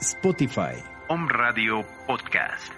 [0.00, 0.82] Spotify.
[1.08, 2.72] Home Radio Podcast.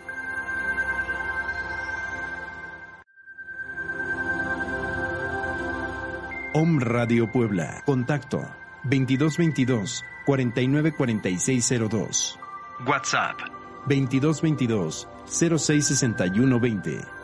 [6.52, 7.82] Om Radio Puebla.
[7.86, 8.46] Contacto
[8.82, 12.38] 2222 494602.
[12.86, 13.40] WhatsApp
[13.86, 17.23] 2222 066120.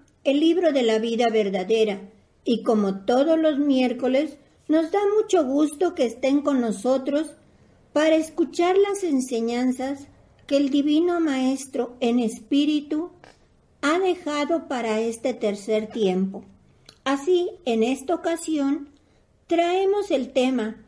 [0.23, 2.01] el libro de la vida verdadera.
[2.43, 7.35] Y como todos los miércoles, nos da mucho gusto que estén con nosotros
[7.93, 10.07] para escuchar las enseñanzas
[10.47, 13.11] que el Divino Maestro en espíritu
[13.81, 16.43] ha dejado para este tercer tiempo.
[17.03, 18.89] Así, en esta ocasión,
[19.47, 20.85] traemos el tema,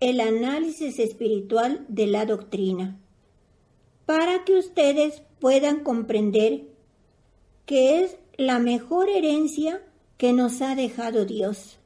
[0.00, 2.98] el análisis espiritual de la doctrina,
[4.06, 6.62] para que ustedes puedan comprender
[7.64, 9.82] que es la mejor herencia
[10.16, 11.78] que nos ha dejado Dios.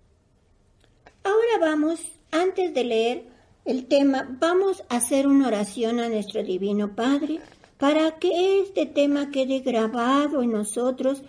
[1.24, 3.26] Ahora vamos, antes de leer
[3.64, 7.40] el tema, vamos a hacer una oración a nuestro Divino Padre
[7.76, 11.24] para que este tema quede grabado en nosotros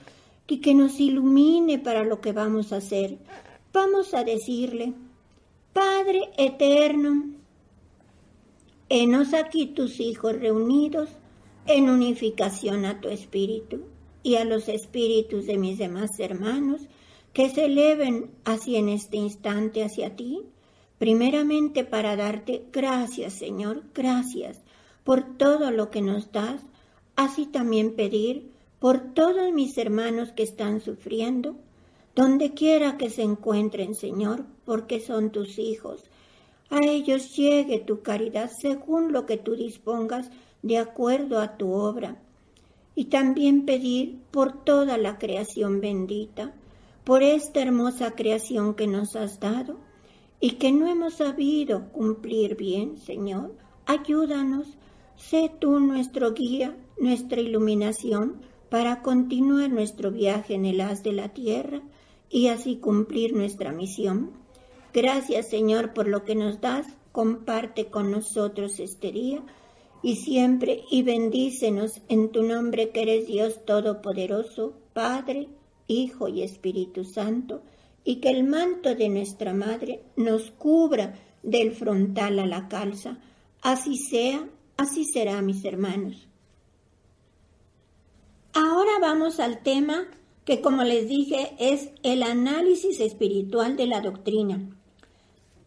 [0.47, 3.17] y que nos ilumine para lo que vamos a hacer.
[3.73, 4.93] Vamos a decirle,
[5.73, 7.31] Padre eterno,
[8.89, 11.09] enos aquí tus hijos reunidos
[11.65, 13.94] en unificación a tu espíritu
[14.25, 16.81] y a los espíritus de mis demás hermanos
[17.31, 20.41] que se eleven así en este instante hacia ti,
[20.97, 24.63] primeramente para darte gracias, Señor, gracias
[25.03, 26.59] por todo lo que nos das,
[27.15, 28.49] así también pedir
[28.79, 31.55] por todos mis hermanos que están sufriendo,
[32.15, 36.01] donde quiera que se encuentren, Señor, porque son tus hijos.
[36.71, 40.31] A ellos llegue tu caridad según lo que tú dispongas
[40.63, 42.17] de acuerdo a tu obra
[42.95, 46.53] y también pedir por toda la creación bendita,
[47.03, 49.77] por esta hermosa creación que nos has dado
[50.39, 53.53] y que no hemos sabido cumplir bien, Señor.
[53.85, 54.77] Ayúdanos,
[55.15, 61.29] sé tú nuestro guía, nuestra iluminación para continuar nuestro viaje en el haz de la
[61.29, 61.81] tierra
[62.29, 64.31] y así cumplir nuestra misión.
[64.93, 66.87] Gracias, Señor, por lo que nos das.
[67.11, 69.41] Comparte con nosotros este día
[70.05, 75.49] y siempre y bendícenos en tu nombre que eres Dios Todopoderoso, Padre,
[75.87, 77.63] Hijo y Espíritu Santo,
[78.03, 83.17] y que el manto de nuestra Madre nos cubra del frontal a la calza.
[83.63, 86.27] Así sea, así será, mis hermanos.
[88.53, 90.05] Ahora vamos al tema
[90.45, 94.69] que, como les dije, es el análisis espiritual de la doctrina.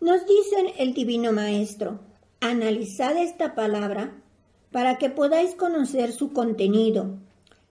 [0.01, 1.99] Nos dicen el Divino Maestro,
[2.41, 4.23] analizad esta palabra
[4.71, 7.19] para que podáis conocer su contenido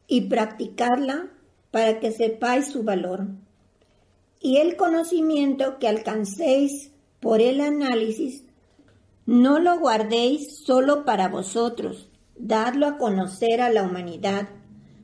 [0.08, 1.30] y practicarla
[1.72, 3.28] para que sepáis su valor.
[4.40, 8.44] Y el conocimiento que alcancéis por el análisis,
[9.26, 14.48] no lo guardéis solo para vosotros, dadlo a conocer a la humanidad.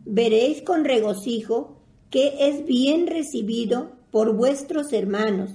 [0.05, 1.77] Veréis con regocijo
[2.09, 5.49] que es bien recibido por vuestros hermanos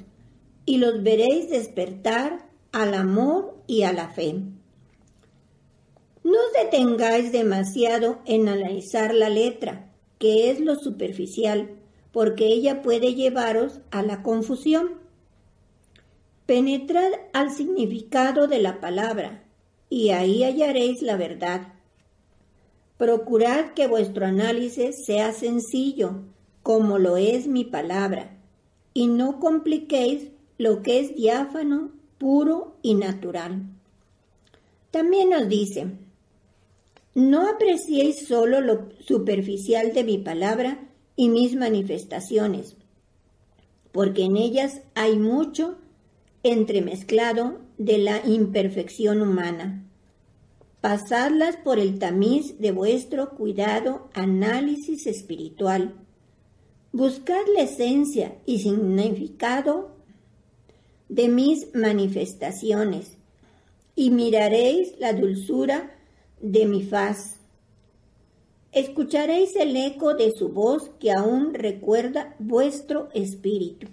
[0.67, 4.43] y los veréis despertar al amor y a la fe.
[6.29, 11.71] No detengáis demasiado en analizar la letra, que es lo superficial,
[12.13, 14.91] porque ella puede llevaros a la confusión.
[16.45, 19.43] Penetrad al significado de la palabra,
[19.89, 21.73] y ahí hallaréis la verdad.
[22.99, 26.25] Procurad que vuestro análisis sea sencillo,
[26.63, 28.37] como lo es mi palabra,
[28.93, 30.29] y no compliquéis
[30.59, 33.63] lo que es diáfano, puro y natural.
[34.91, 35.87] También nos dice,
[37.19, 42.77] no apreciéis solo lo superficial de mi palabra y mis manifestaciones.
[43.91, 45.79] porque en ellas hay mucho
[46.45, 49.85] entremezclado de la imperfección humana.
[50.81, 55.95] Pasadlas por el tamiz de vuestro cuidado análisis espiritual.
[56.93, 59.97] Buscad la esencia y significado
[61.09, 63.17] de mis manifestaciones
[63.97, 65.98] y miraréis la dulzura
[66.41, 67.37] de mi faz.
[68.73, 73.89] Escucharéis el eco de su voz que aún recuerda vuestro espíritu.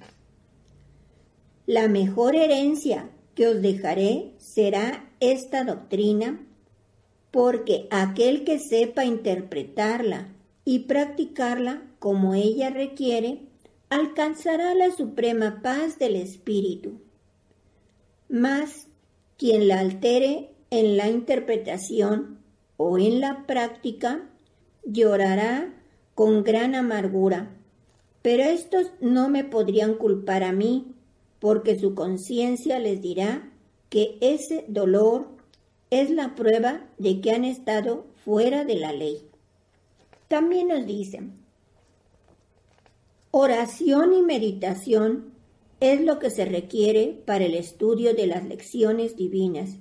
[1.65, 6.45] La mejor herencia que os dejaré será esta doctrina,
[7.31, 10.33] porque aquel que sepa interpretarla
[10.63, 13.41] y practicarla como ella requiere,
[13.89, 17.01] alcanzará la suprema paz del espíritu.
[18.29, 18.87] Mas
[19.37, 22.34] quien la altere en la interpretación
[22.77, 24.29] o en la práctica,
[24.83, 25.73] llorará
[26.13, 27.51] con gran amargura.
[28.21, 30.95] Pero estos no me podrían culpar a mí,
[31.39, 33.51] porque su conciencia les dirá
[33.89, 35.27] que ese dolor
[35.89, 39.29] es la prueba de que han estado fuera de la ley.
[40.27, 41.33] También nos dicen,
[43.29, 45.35] oración y meditación
[45.79, 49.77] es lo que se requiere para el estudio de las lecciones divinas.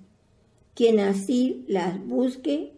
[0.75, 2.74] Quien así las busque,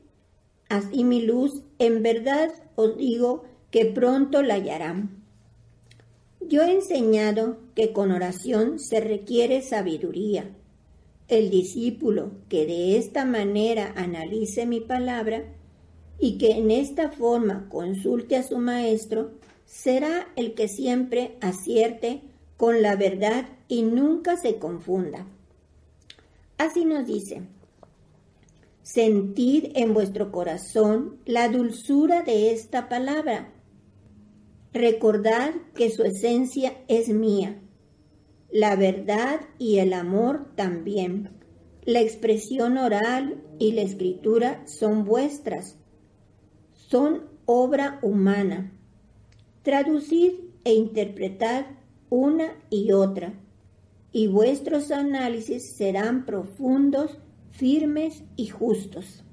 [0.69, 5.23] así mi luz, en verdad os digo que pronto la hallarán.
[6.41, 10.51] Yo he enseñado que con oración se requiere sabiduría.
[11.29, 15.45] El discípulo que de esta manera analice mi palabra
[16.19, 19.33] y que en esta forma consulte a su maestro,
[19.65, 22.23] será el que siempre acierte
[22.57, 25.27] con la verdad y nunca se confunda.
[26.59, 27.43] Así nos dice,
[28.87, 33.53] sentid en vuestro corazón la dulzura de esta palabra.
[34.73, 37.61] Recordad que su esencia es mía,
[38.49, 41.31] la verdad y el amor también.
[41.83, 45.77] La expresión oral y la escritura son vuestras,
[46.73, 48.73] son obra humana.
[49.63, 51.67] Traducid e interpretad
[52.09, 53.35] una y otra,
[54.13, 57.19] y vuestros análisis serán profundos,
[57.57, 59.25] firmes y justos.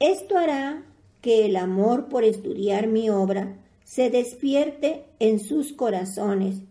[0.00, 0.84] Esto hará
[1.20, 6.62] que el amor por estudiar mi obra se despierte en sus corazones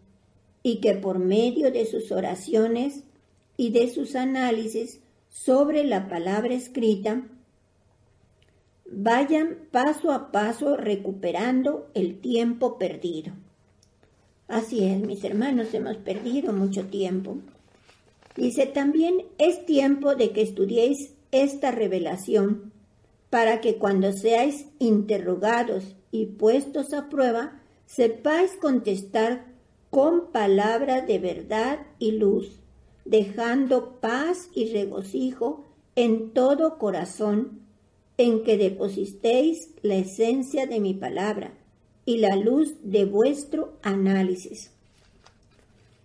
[0.64, 3.04] y que por medio de sus oraciones
[3.58, 7.24] y de sus análisis sobre la palabra escrita,
[8.86, 13.34] vayan paso a paso recuperando el tiempo perdido.
[14.48, 17.38] Así es, mis hermanos, hemos perdido mucho tiempo.
[18.36, 22.72] Dice, también es tiempo de que estudiéis esta revelación
[23.30, 29.46] para que cuando seáis interrogados y puestos a prueba, sepáis contestar
[29.90, 32.60] con palabras de verdad y luz,
[33.06, 35.66] dejando paz y regocijo
[35.96, 37.62] en todo corazón,
[38.18, 41.54] en que depositéis la esencia de mi palabra
[42.06, 44.72] y la luz de vuestro análisis.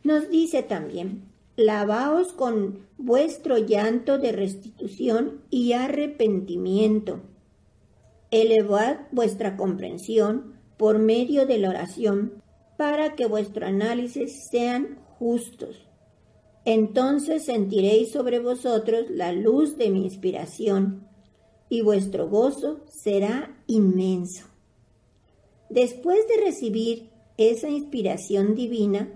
[0.02, 1.22] Nos dice también,
[1.58, 7.20] lavaos con vuestro llanto de restitución y arrepentimiento.
[8.30, 12.44] Elevad vuestra comprensión por medio de la oración
[12.76, 15.84] para que vuestro análisis sean justos.
[16.64, 21.08] Entonces sentiréis sobre vosotros la luz de mi inspiración
[21.68, 24.46] y vuestro gozo será inmenso.
[25.70, 29.12] Después de recibir esa inspiración divina,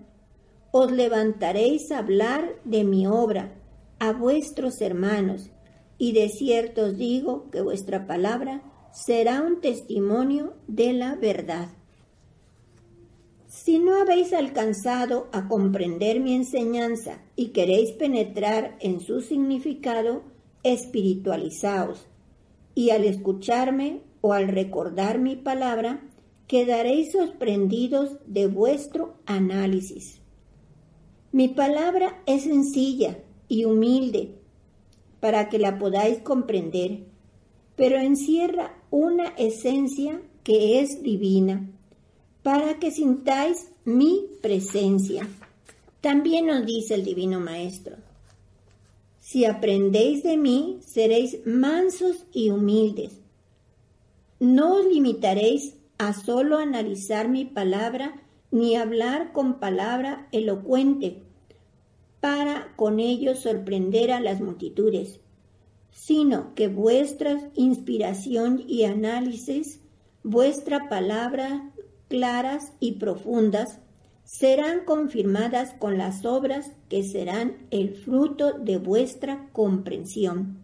[0.72, 3.52] os levantaréis a hablar de mi obra
[3.98, 5.50] a vuestros hermanos,
[5.98, 11.68] y de cierto os digo que vuestra palabra será un testimonio de la verdad.
[13.46, 20.22] Si no habéis alcanzado a comprender mi enseñanza y queréis penetrar en su significado,
[20.62, 22.06] espiritualizaos,
[22.74, 26.00] y al escucharme o al recordar mi palabra,
[26.46, 30.21] quedaréis sorprendidos de vuestro análisis.
[31.32, 34.34] Mi palabra es sencilla y humilde
[35.18, 37.04] para que la podáis comprender,
[37.74, 41.70] pero encierra una esencia que es divina,
[42.42, 45.26] para que sintáis mi presencia.
[46.02, 47.96] También nos dice el Divino Maestro,
[49.20, 53.12] si aprendéis de mí, seréis mansos y humildes.
[54.38, 58.21] No os limitaréis a solo analizar mi palabra
[58.52, 61.22] ni hablar con palabra elocuente
[62.20, 65.18] para con ello sorprender a las multitudes,
[65.90, 69.80] sino que vuestra inspiración y análisis,
[70.22, 71.72] vuestra palabra
[72.08, 73.80] claras y profundas,
[74.22, 80.58] serán confirmadas con las obras que serán el fruto de vuestra comprensión.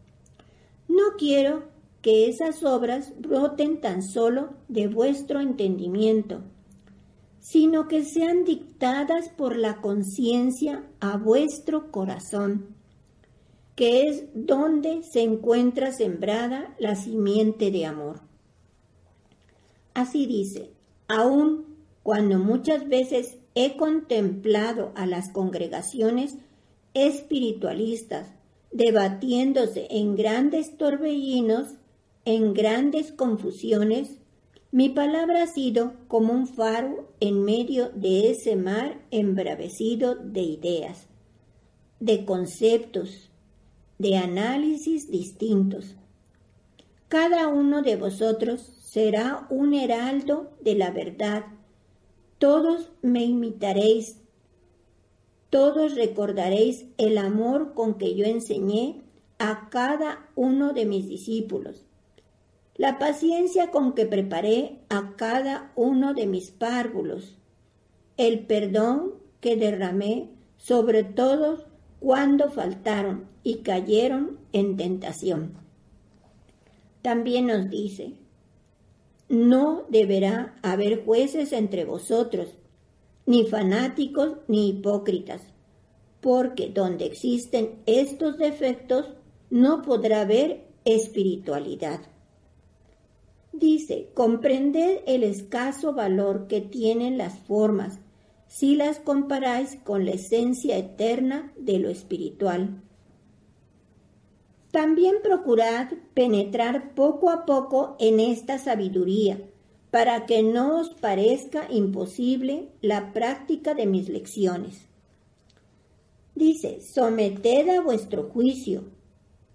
[0.87, 1.65] No quiero
[2.03, 6.43] que esas obras broten tan solo de vuestro entendimiento,
[7.51, 12.77] sino que sean dictadas por la conciencia a vuestro corazón,
[13.75, 18.21] que es donde se encuentra sembrada la simiente de amor.
[19.95, 20.73] Así dice,
[21.09, 21.65] aun
[22.03, 26.37] cuando muchas veces he contemplado a las congregaciones
[26.93, 28.29] espiritualistas
[28.73, 31.69] debatiéndose en grandes torbellinos,
[32.27, 34.18] en grandes confusiones,
[34.71, 41.07] mi palabra ha sido como un faro en medio de ese mar embravecido de ideas,
[42.01, 43.31] de conceptos,
[43.99, 45.97] de análisis distintos.
[47.09, 51.47] Cada uno de vosotros será un heraldo de la verdad.
[52.39, 54.19] Todos me imitaréis
[55.51, 59.01] todos recordaréis el amor con que yo enseñé
[59.39, 61.87] a cada uno de mis discípulos,
[62.79, 67.37] la paciencia con que preparé a cada uno de mis párvulos,
[68.17, 71.67] el perdón que derramé sobre todos
[71.99, 75.55] cuando faltaron y cayeron en tentación.
[77.03, 78.15] También nos dice,
[79.29, 82.59] no deberá haber jueces entre vosotros,
[83.27, 85.43] ni fanáticos ni hipócritas,
[86.21, 89.07] porque donde existen estos defectos
[89.51, 92.01] no podrá haber espiritualidad.
[93.53, 97.99] Dice, comprended el escaso valor que tienen las formas
[98.47, 102.83] si las comparáis con la esencia eterna de lo espiritual.
[104.71, 109.41] También procurad penetrar poco a poco en esta sabiduría,
[109.91, 114.87] para que no os parezca imposible la práctica de mis lecciones.
[116.35, 118.85] Dice, someted a vuestro juicio,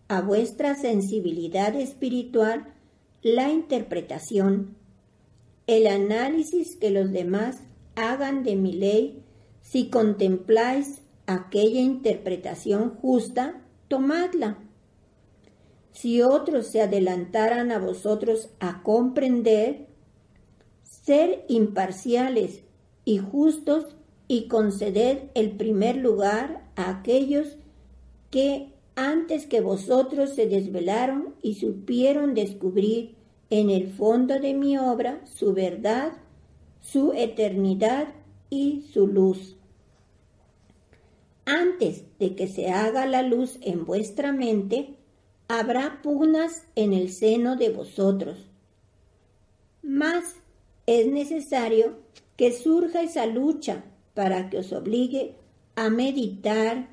[0.08, 2.73] a vuestra sensibilidad espiritual,
[3.24, 4.76] la interpretación,
[5.66, 7.62] el análisis que los demás
[7.96, 9.24] hagan de mi ley,
[9.62, 14.60] si contempláis aquella interpretación justa, tomadla.
[15.94, 19.88] Si otros se adelantaran a vosotros a comprender,
[20.84, 22.64] ser imparciales
[23.06, 23.96] y justos
[24.28, 27.58] y conceder el primer lugar a aquellos
[28.32, 33.16] que antes que vosotros se desvelaron y supieron descubrir
[33.50, 36.14] en el fondo de mi obra su verdad,
[36.82, 38.08] su eternidad
[38.50, 39.58] y su luz.
[41.46, 44.96] Antes de que se haga la luz en vuestra mente,
[45.48, 48.50] habrá pugnas en el seno de vosotros.
[49.82, 50.36] Mas
[50.86, 51.98] es necesario
[52.38, 53.84] que surja esa lucha
[54.14, 55.36] para que os obligue
[55.76, 56.90] a meditar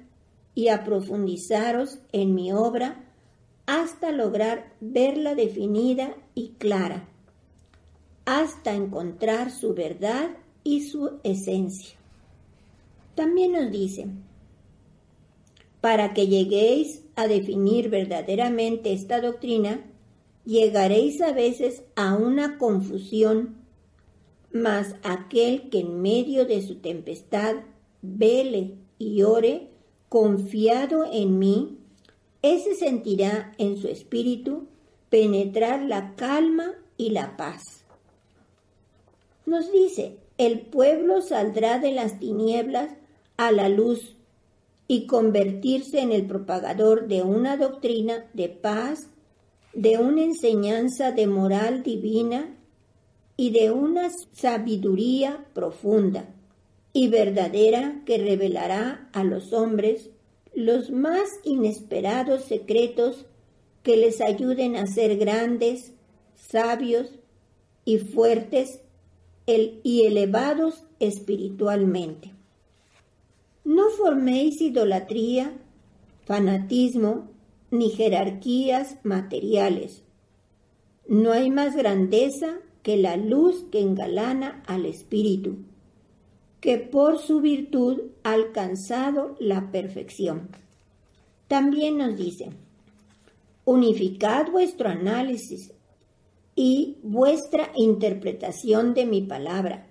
[0.55, 3.05] y a profundizaros en mi obra
[3.67, 7.09] hasta lograr verla definida y clara,
[8.25, 10.31] hasta encontrar su verdad
[10.65, 11.97] y su esencia.
[13.15, 14.07] También nos dice,
[15.81, 19.85] para que lleguéis a definir verdaderamente esta doctrina,
[20.45, 23.61] llegaréis a veces a una confusión
[24.53, 27.57] mas aquel que en medio de su tempestad
[28.03, 29.70] vele y ore
[30.11, 31.79] confiado en mí,
[32.43, 34.67] ese sentirá en su espíritu
[35.09, 37.85] penetrar la calma y la paz.
[39.47, 42.91] Nos dice, el pueblo saldrá de las tinieblas
[43.37, 44.17] a la luz
[44.89, 49.07] y convertirse en el propagador de una doctrina de paz,
[49.75, 52.57] de una enseñanza de moral divina
[53.37, 56.35] y de una sabiduría profunda
[56.93, 60.11] y verdadera que revelará a los hombres
[60.55, 63.27] los más inesperados secretos
[63.83, 65.93] que les ayuden a ser grandes,
[66.35, 67.19] sabios
[67.85, 68.81] y fuertes
[69.47, 72.33] y elevados espiritualmente.
[73.65, 75.53] No forméis idolatría,
[76.25, 77.29] fanatismo
[77.71, 80.03] ni jerarquías materiales.
[81.07, 85.59] No hay más grandeza que la luz que engalana al espíritu,
[86.61, 90.49] que por su virtud ha alcanzado la perfección.
[91.49, 92.51] También nos dice,
[93.65, 95.73] unificad vuestro análisis
[96.55, 99.87] y vuestra interpretación de mi palabra,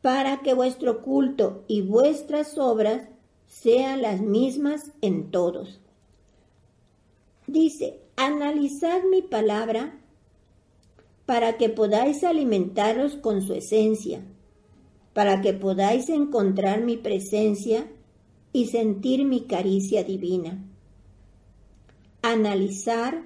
[0.00, 3.08] para que vuestro culto y vuestras obras
[3.46, 5.80] sean las mismas en todos.
[7.46, 9.98] Dice, analizad mi palabra
[11.26, 14.22] para que podáis alimentaros con su esencia.
[15.12, 17.86] Para que podáis encontrar mi presencia
[18.52, 20.62] y sentir mi caricia divina.
[22.22, 23.22] Analizar,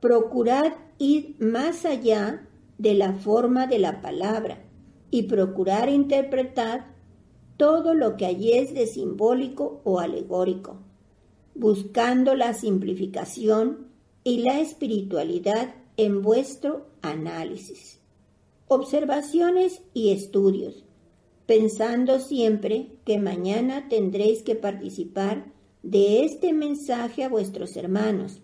[0.00, 2.46] procurad ir más allá
[2.78, 4.64] de la forma de la palabra
[5.10, 6.94] y procurar interpretar
[7.56, 10.78] todo lo que allí es de simbólico o alegórico,
[11.54, 13.88] buscando la simplificación
[14.24, 18.00] y la espiritualidad en vuestro análisis.
[18.68, 20.84] Observaciones y estudios,
[21.50, 25.46] pensando siempre que mañana tendréis que participar
[25.82, 28.40] de este mensaje a vuestros hermanos,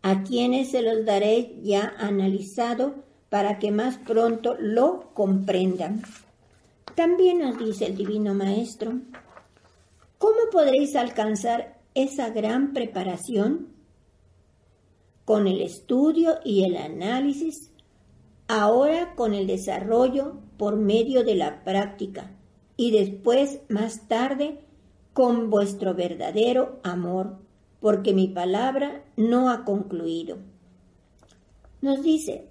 [0.00, 2.94] a quienes se los daré ya analizado
[3.28, 6.00] para que más pronto lo comprendan.
[6.94, 9.00] También nos dice el Divino Maestro,
[10.16, 13.68] ¿cómo podréis alcanzar esa gran preparación?
[15.26, 17.72] Con el estudio y el análisis,
[18.46, 22.30] ahora con el desarrollo por medio de la práctica
[22.76, 24.60] y después, más tarde,
[25.12, 27.38] con vuestro verdadero amor,
[27.80, 30.38] porque mi palabra no ha concluido.
[31.80, 32.48] Nos dice,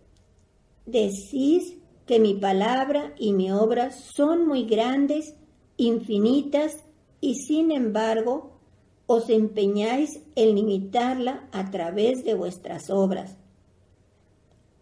[0.85, 5.35] decís que mi palabra y mi obra son muy grandes,
[5.77, 6.83] infinitas,
[7.21, 8.59] y sin embargo
[9.05, 13.37] os empeñáis en limitarla a través de vuestras obras.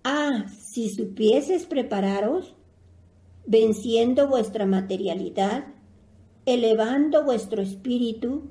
[0.03, 2.54] Ah, si supieses prepararos,
[3.45, 5.65] venciendo vuestra materialidad,
[6.45, 8.43] elevando vuestro espíritu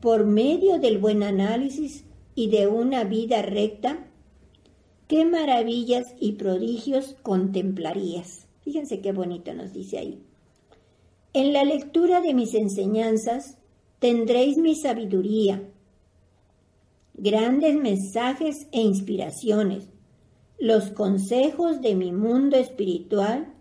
[0.00, 4.06] por medio del buen análisis y de una vida recta,
[5.08, 8.46] qué maravillas y prodigios contemplarías.
[8.62, 10.22] Fíjense qué bonito nos dice ahí.
[11.32, 13.58] En la lectura de mis enseñanzas
[13.98, 15.62] tendréis mi sabiduría,
[17.14, 19.88] grandes mensajes e inspiraciones.
[20.58, 23.55] Los consejos de mi mundo espiritual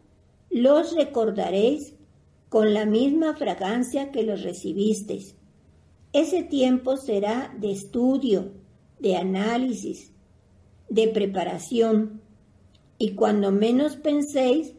[0.55, 1.95] los recordaréis
[2.47, 5.35] con la misma fragancia que los recibisteis.
[6.13, 8.53] Ese tiempo será de estudio,
[8.99, 10.13] de análisis,
[10.87, 12.21] de preparación,
[12.97, 14.75] y cuando menos penséis,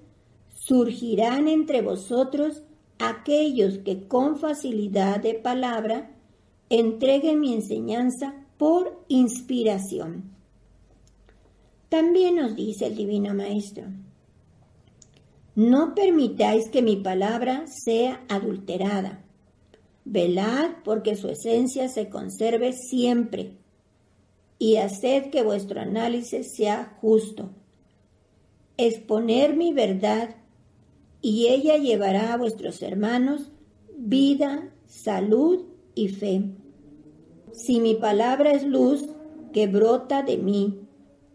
[0.55, 2.63] surgirán entre vosotros
[2.99, 6.11] aquellos que con facilidad de palabra
[6.71, 10.35] entreguen mi enseñanza por inspiración.
[11.91, 13.85] También nos dice el Divino Maestro,
[15.57, 19.25] no permitáis que mi palabra sea adulterada.
[20.05, 23.57] Velad porque su esencia se conserve siempre
[24.59, 27.51] y haced que vuestro análisis sea justo.
[28.77, 30.37] Exponer mi verdad
[31.23, 33.51] y ella llevará a vuestros hermanos
[33.97, 35.65] vida, salud
[35.95, 36.51] y fe.
[37.53, 39.09] Si mi palabra es luz
[39.55, 40.81] que brota de mí,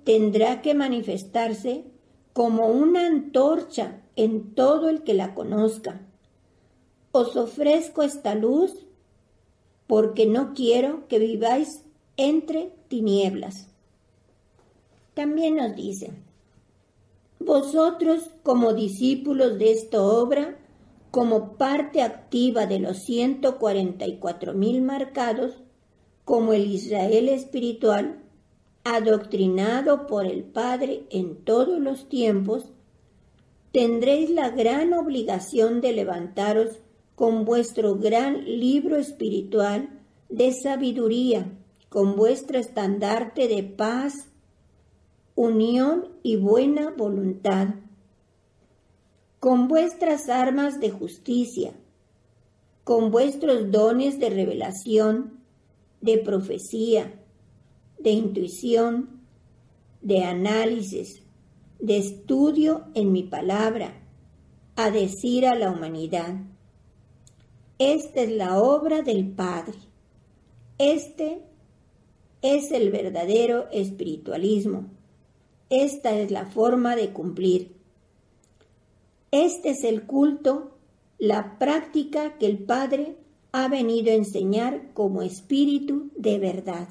[0.03, 1.86] tendrá que manifestarse
[2.34, 6.02] como una antorcha en todo el que la conozca.
[7.12, 8.86] Os ofrezco esta luz
[9.88, 11.84] porque no quiero que viváis
[12.17, 13.67] entre tinieblas.
[15.13, 16.13] También nos dice,
[17.39, 20.58] vosotros como discípulos de esta obra,
[21.12, 25.62] como parte activa de los 144 mil marcados,
[26.24, 28.21] como el Israel espiritual,
[28.84, 32.71] adoctrinado por el Padre en todos los tiempos,
[33.71, 36.79] tendréis la gran obligación de levantaros
[37.15, 39.89] con vuestro gran libro espiritual
[40.29, 41.51] de sabiduría,
[41.89, 44.13] con vuestro estandarte de paz,
[45.36, 47.75] unión y buena voluntad,
[49.39, 51.73] con vuestras armas de justicia,
[52.84, 55.39] con vuestros dones de revelación,
[56.01, 57.13] de profecía,
[57.99, 59.21] de intuición,
[60.01, 61.21] de análisis,
[61.81, 63.93] de estudio en mi palabra,
[64.75, 66.35] a decir a la humanidad.
[67.79, 69.77] Esta es la obra del Padre.
[70.77, 71.41] Este
[72.41, 74.85] es el verdadero espiritualismo.
[75.69, 77.75] Esta es la forma de cumplir.
[79.31, 80.77] Este es el culto,
[81.17, 83.15] la práctica que el Padre
[83.51, 86.87] ha venido a enseñar como espíritu de verdad.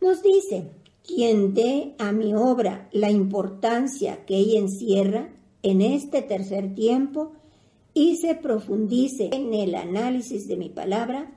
[0.00, 0.70] Nos dice,
[1.06, 5.28] quien dé a mi obra la importancia que ella encierra
[5.62, 7.32] en este tercer tiempo
[7.92, 11.36] y se profundice en el análisis de mi palabra,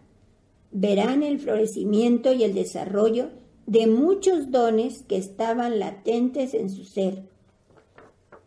[0.71, 3.29] verán el florecimiento y el desarrollo
[3.65, 7.23] de muchos dones que estaban latentes en su ser.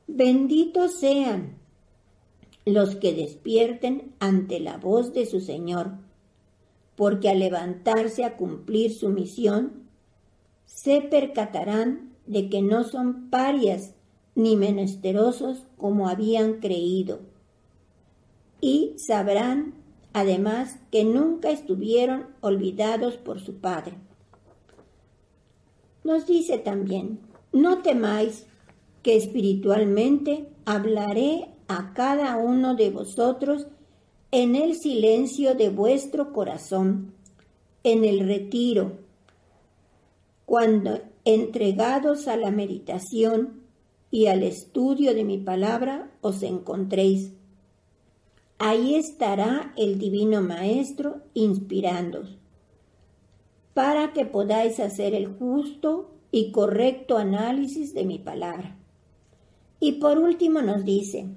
[0.06, 1.58] Benditos sean
[2.64, 5.92] los que despierten ante la voz de su Señor,
[6.96, 9.79] porque al levantarse a cumplir su misión,
[10.74, 13.92] se percatarán de que no son parias
[14.34, 17.20] ni menesterosos como habían creído.
[18.60, 19.74] Y sabrán,
[20.12, 23.94] además, que nunca estuvieron olvidados por su Padre.
[26.04, 27.18] Nos dice también,
[27.52, 28.46] no temáis
[29.02, 33.66] que espiritualmente hablaré a cada uno de vosotros
[34.30, 37.12] en el silencio de vuestro corazón,
[37.82, 39.09] en el retiro,
[40.50, 43.60] cuando entregados a la meditación
[44.10, 47.34] y al estudio de mi palabra os encontréis.
[48.58, 52.36] Ahí estará el Divino Maestro inspirándoos,
[53.74, 58.76] para que podáis hacer el justo y correcto análisis de mi palabra.
[59.78, 61.28] Y por último nos dice,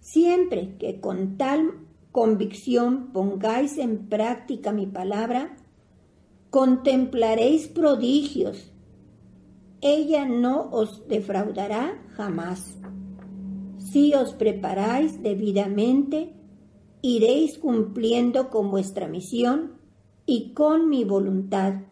[0.00, 1.80] siempre que con tal
[2.12, 5.58] convicción pongáis en práctica mi palabra,
[6.52, 8.70] contemplaréis prodigios.
[9.80, 12.76] Ella no os defraudará jamás.
[13.78, 16.34] Si os preparáis debidamente,
[17.00, 19.78] iréis cumpliendo con vuestra misión
[20.26, 21.84] y con mi voluntad.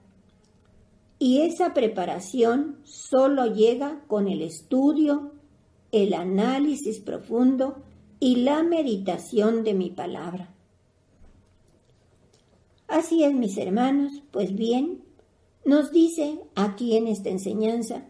[1.18, 5.32] Y esa preparación solo llega con el estudio,
[5.90, 7.82] el análisis profundo
[8.20, 10.54] y la meditación de mi palabra.
[12.90, 15.04] Así es, mis hermanos, pues bien,
[15.64, 18.02] nos dice aquí en esta enseñanza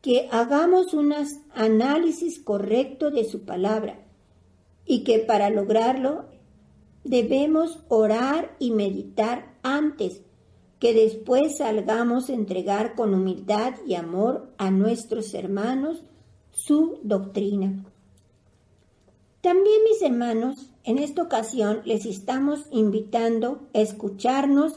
[0.00, 1.14] que hagamos un
[1.54, 4.00] análisis correcto de su palabra
[4.86, 6.24] y que para lograrlo
[7.04, 10.22] debemos orar y meditar antes
[10.78, 16.02] que después salgamos a entregar con humildad y amor a nuestros hermanos
[16.52, 17.84] su doctrina.
[19.42, 24.74] También mis hermanos, en esta ocasión les estamos invitando a escucharnos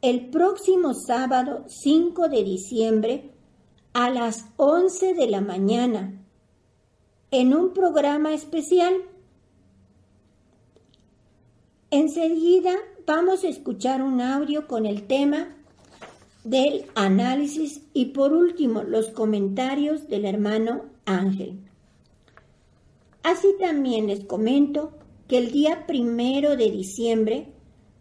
[0.00, 3.30] el próximo sábado 5 de diciembre
[3.92, 6.18] a las 11 de la mañana
[7.30, 8.94] en un programa especial.
[11.90, 12.74] Enseguida
[13.06, 15.54] vamos a escuchar un audio con el tema
[16.44, 21.58] del análisis y por último los comentarios del hermano Ángel.
[23.22, 24.92] Así también les comento
[25.28, 27.48] que el día primero de diciembre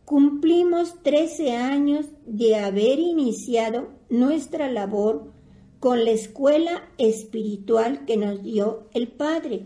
[0.06, 5.32] cumplimos 13 años de haber iniciado nuestra labor
[5.80, 9.66] con la escuela espiritual que nos dio el Padre,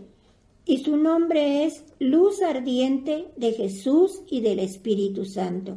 [0.64, 5.76] y su nombre es Luz Ardiente de Jesús y del Espíritu Santo.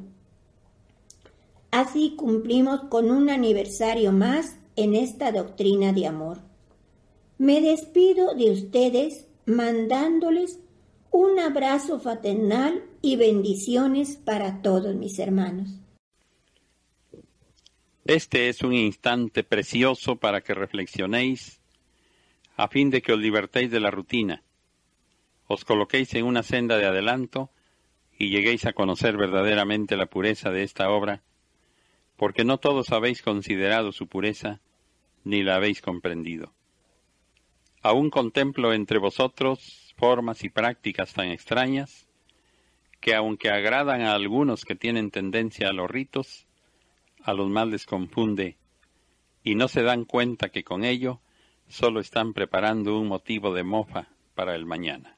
[1.72, 6.40] Así cumplimos con un aniversario más en esta doctrina de amor.
[7.38, 10.60] Me despido de ustedes mandándoles
[11.12, 15.70] un abrazo fraternal y bendiciones para todos mis hermanos.
[18.06, 21.62] Este es un instante precioso para que reflexionéis
[22.58, 24.44] a fin de que os libertéis de la rutina,
[25.48, 27.52] os coloquéis en una senda de adelanto
[28.18, 31.24] y lleguéis a conocer verdaderamente la pureza de esta obra,
[32.18, 34.60] porque no todos habéis considerado su pureza
[35.24, 36.54] ni la habéis comprendido.
[37.82, 42.08] Aún contemplo entre vosotros formas y prácticas tan extrañas
[43.02, 46.48] que aunque agradan a algunos que tienen tendencia a los ritos,
[47.22, 48.58] a los más les confunde
[49.44, 51.20] y no se dan cuenta que con ello
[51.68, 55.18] solo están preparando un motivo de mofa para el mañana.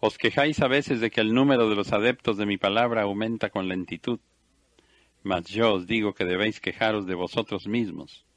[0.00, 3.50] Os quejáis a veces de que el número de los adeptos de mi palabra aumenta
[3.50, 4.18] con lentitud,
[5.22, 8.27] mas yo os digo que debéis quejaros de vosotros mismos,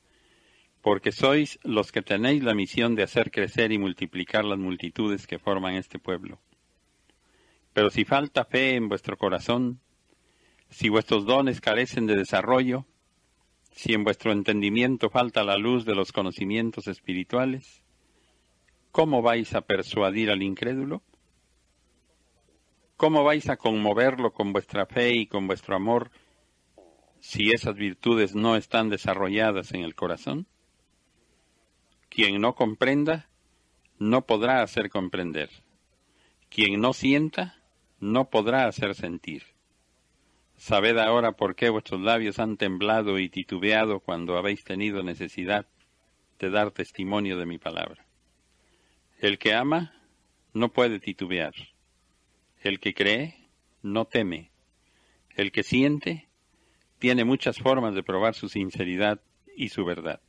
[0.81, 5.39] porque sois los que tenéis la misión de hacer crecer y multiplicar las multitudes que
[5.39, 6.39] forman este pueblo.
[7.73, 9.79] Pero si falta fe en vuestro corazón,
[10.69, 12.85] si vuestros dones carecen de desarrollo,
[13.71, 17.81] si en vuestro entendimiento falta la luz de los conocimientos espirituales,
[18.91, 21.01] ¿cómo vais a persuadir al incrédulo?
[22.97, 26.11] ¿Cómo vais a conmoverlo con vuestra fe y con vuestro amor
[27.19, 30.47] si esas virtudes no están desarrolladas en el corazón?
[32.11, 33.29] Quien no comprenda,
[33.97, 35.49] no podrá hacer comprender.
[36.49, 37.63] Quien no sienta,
[38.01, 39.43] no podrá hacer sentir.
[40.57, 45.67] Sabed ahora por qué vuestros labios han temblado y titubeado cuando habéis tenido necesidad
[46.37, 48.05] de dar testimonio de mi palabra.
[49.19, 49.93] El que ama
[50.51, 51.53] no puede titubear.
[52.59, 53.47] El que cree
[53.83, 54.51] no teme.
[55.37, 56.27] El que siente
[56.99, 59.21] tiene muchas formas de probar su sinceridad
[59.55, 60.19] y su verdad.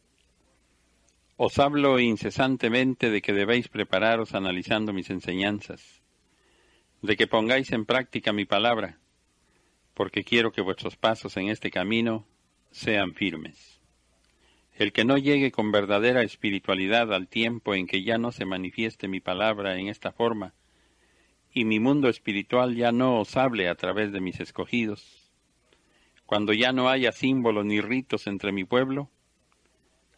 [1.37, 6.03] Os hablo incesantemente de que debéis prepararos analizando mis enseñanzas,
[7.01, 8.99] de que pongáis en práctica mi palabra,
[9.95, 12.27] porque quiero que vuestros pasos en este camino
[12.71, 13.81] sean firmes.
[14.75, 19.09] El que no llegue con verdadera espiritualidad al tiempo en que ya no se manifieste
[19.09, 20.55] mi palabra en esta forma,
[21.53, 25.33] y mi mundo espiritual ya no os hable a través de mis escogidos,
[26.27, 29.11] cuando ya no haya símbolos ni ritos entre mi pueblo,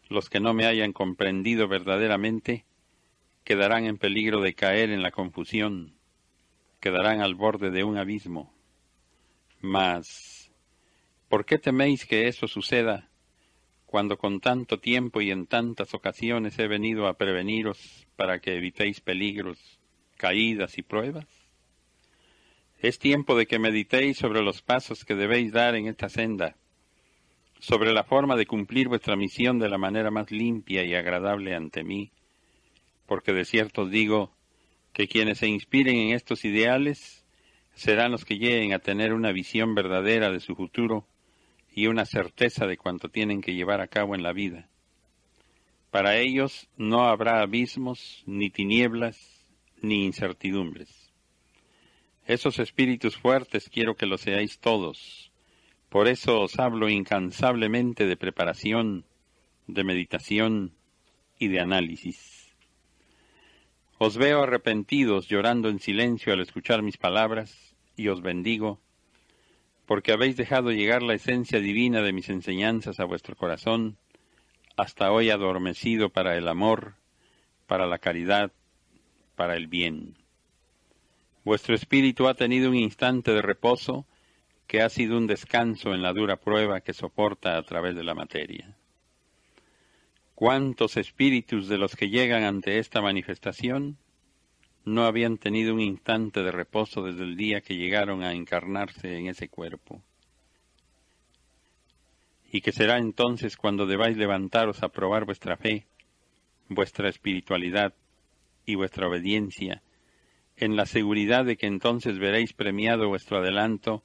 [0.09, 2.64] los que no me hayan comprendido verdaderamente
[3.45, 5.95] quedarán en peligro de caer en la confusión,
[6.81, 8.53] quedarán al borde de un abismo.
[9.61, 10.51] Mas,
[11.29, 13.09] ¿por qué teméis que eso suceda
[13.87, 19.01] cuando con tanto tiempo y en tantas ocasiones he venido a preveniros para que evitéis
[19.01, 19.59] peligros,
[20.17, 21.27] caídas y pruebas?
[22.79, 26.57] Es tiempo de que meditéis sobre los pasos que debéis dar en esta senda,
[27.64, 31.83] sobre la forma de cumplir vuestra misión de la manera más limpia y agradable ante
[31.83, 32.12] mí,
[33.07, 34.31] porque de cierto os digo
[34.92, 37.24] que quienes se inspiren en estos ideales
[37.72, 41.07] serán los que lleguen a tener una visión verdadera de su futuro
[41.74, 44.68] y una certeza de cuanto tienen que llevar a cabo en la vida.
[45.90, 49.42] Para ellos no habrá abismos, ni tinieblas,
[49.81, 51.14] ni incertidumbres.
[52.27, 55.33] Esos espíritus fuertes quiero que lo seáis todos.
[55.94, 59.04] Por eso os hablo incansablemente de preparación,
[59.68, 60.72] de meditación
[61.38, 62.52] y de análisis.
[63.98, 68.80] Os veo arrepentidos llorando en silencio al escuchar mis palabras y os bendigo,
[69.87, 73.96] porque habéis dejado llegar la esencia divina de mis enseñanzas a vuestro corazón,
[74.76, 76.96] hasta hoy adormecido para el amor,
[77.68, 78.50] para la caridad,
[79.37, 80.18] para el bien.
[81.44, 84.09] Vuestro espíritu ha tenido un instante de reposo
[84.66, 88.14] que ha sido un descanso en la dura prueba que soporta a través de la
[88.14, 88.77] materia.
[90.35, 93.98] ¿Cuántos espíritus de los que llegan ante esta manifestación
[94.85, 99.29] no habían tenido un instante de reposo desde el día que llegaron a encarnarse en
[99.29, 100.03] ese cuerpo?
[102.50, 105.87] Y que será entonces cuando debáis levantaros a probar vuestra fe,
[106.68, 107.94] vuestra espiritualidad
[108.66, 109.83] y vuestra obediencia,
[110.57, 114.05] en la seguridad de que entonces veréis premiado vuestro adelanto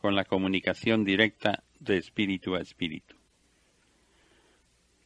[0.00, 3.16] con la comunicación directa de espíritu a espíritu.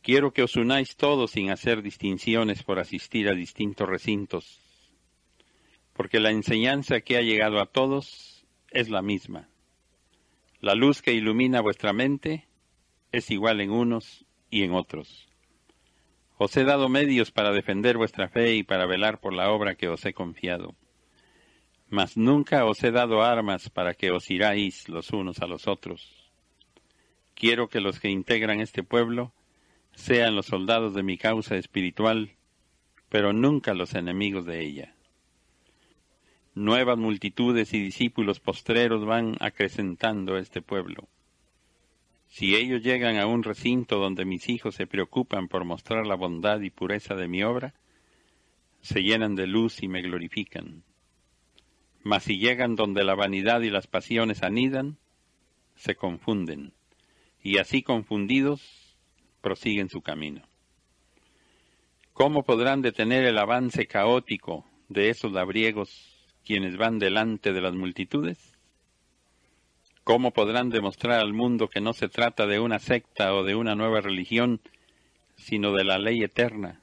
[0.02, 4.60] Quiero que os unáis todos sin hacer distinciones por asistir a distintos recintos,
[5.94, 9.48] porque la enseñanza que ha llegado a todos es la misma.
[10.60, 12.46] La luz que ilumina vuestra mente
[13.12, 15.28] es igual en unos y en otros.
[16.36, 19.88] Os he dado medios para defender vuestra fe y para velar por la obra que
[19.88, 20.74] os he confiado
[21.94, 26.00] mas nunca os he dado armas para que os iráis los unos a los otros.
[27.34, 29.32] Quiero que los que integran este pueblo
[29.94, 32.32] sean los soldados de mi causa espiritual,
[33.08, 34.94] pero nunca los enemigos de ella.
[36.56, 41.06] Nuevas multitudes y discípulos postreros van acrecentando este pueblo.
[42.26, 46.60] Si ellos llegan a un recinto donde mis hijos se preocupan por mostrar la bondad
[46.60, 47.72] y pureza de mi obra,
[48.80, 50.82] se llenan de luz y me glorifican.
[52.04, 54.98] Mas si llegan donde la vanidad y las pasiones anidan,
[55.74, 56.74] se confunden,
[57.42, 58.96] y así confundidos
[59.40, 60.42] prosiguen su camino.
[62.12, 66.14] ¿Cómo podrán detener el avance caótico de esos labriegos
[66.44, 68.52] quienes van delante de las multitudes?
[70.04, 73.74] ¿Cómo podrán demostrar al mundo que no se trata de una secta o de una
[73.74, 74.60] nueva religión,
[75.36, 76.82] sino de la ley eterna,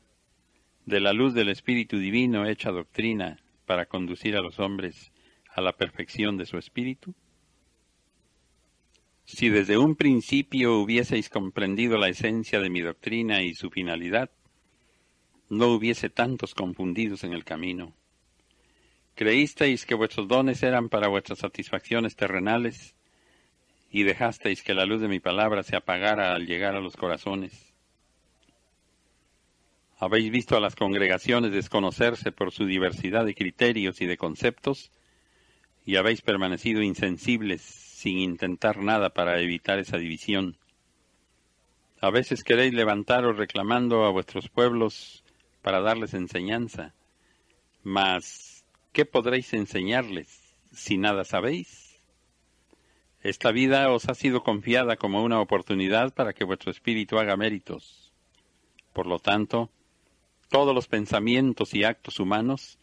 [0.88, 5.11] de la luz del Espíritu Divino hecha doctrina para conducir a los hombres
[5.54, 7.14] a la perfección de su espíritu?
[9.26, 14.30] Si desde un principio hubieseis comprendido la esencia de mi doctrina y su finalidad,
[15.50, 17.94] no hubiese tantos confundidos en el camino.
[19.16, 22.96] Creísteis que vuestros dones eran para vuestras satisfacciones terrenales
[23.92, 27.74] y dejasteis que la luz de mi palabra se apagara al llegar a los corazones.
[29.98, 34.92] Habéis visto a las congregaciones desconocerse por su diversidad de criterios y de conceptos
[35.86, 40.58] y habéis permanecido insensibles sin intentar nada para evitar esa división.
[42.00, 45.24] A veces queréis levantaros reclamando a vuestros pueblos
[45.62, 46.96] para darles enseñanza,
[47.84, 52.00] mas ¿qué podréis enseñarles si nada sabéis?
[53.22, 58.12] Esta vida os ha sido confiada como una oportunidad para que vuestro espíritu haga méritos.
[58.94, 59.70] Por lo tanto,
[60.50, 62.80] todos los pensamientos y actos humanos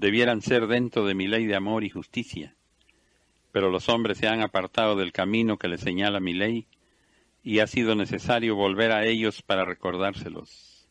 [0.00, 2.56] debieran ser dentro de mi ley de amor y justicia.
[3.52, 6.66] Pero los hombres se han apartado del camino que les señala mi ley,
[7.42, 10.88] y ha sido necesario volver a ellos para recordárselos.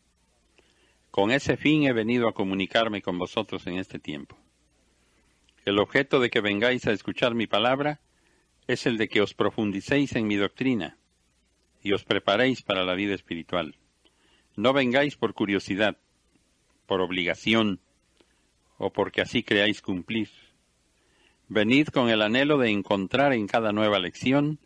[1.10, 4.38] Con ese fin he venido a comunicarme con vosotros en este tiempo.
[5.64, 8.00] El objeto de que vengáis a escuchar mi palabra
[8.68, 10.98] es el de que os profundicéis en mi doctrina
[11.82, 13.76] y os preparéis para la vida espiritual.
[14.54, 15.96] No vengáis por curiosidad,
[16.86, 17.80] por obligación,
[18.80, 20.30] o porque así creáis cumplir.
[21.48, 24.58] Venid con el anhelo de encontrar en cada nueva lección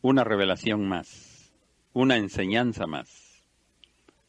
[0.00, 1.52] una revelación más,
[1.92, 3.42] una enseñanza más.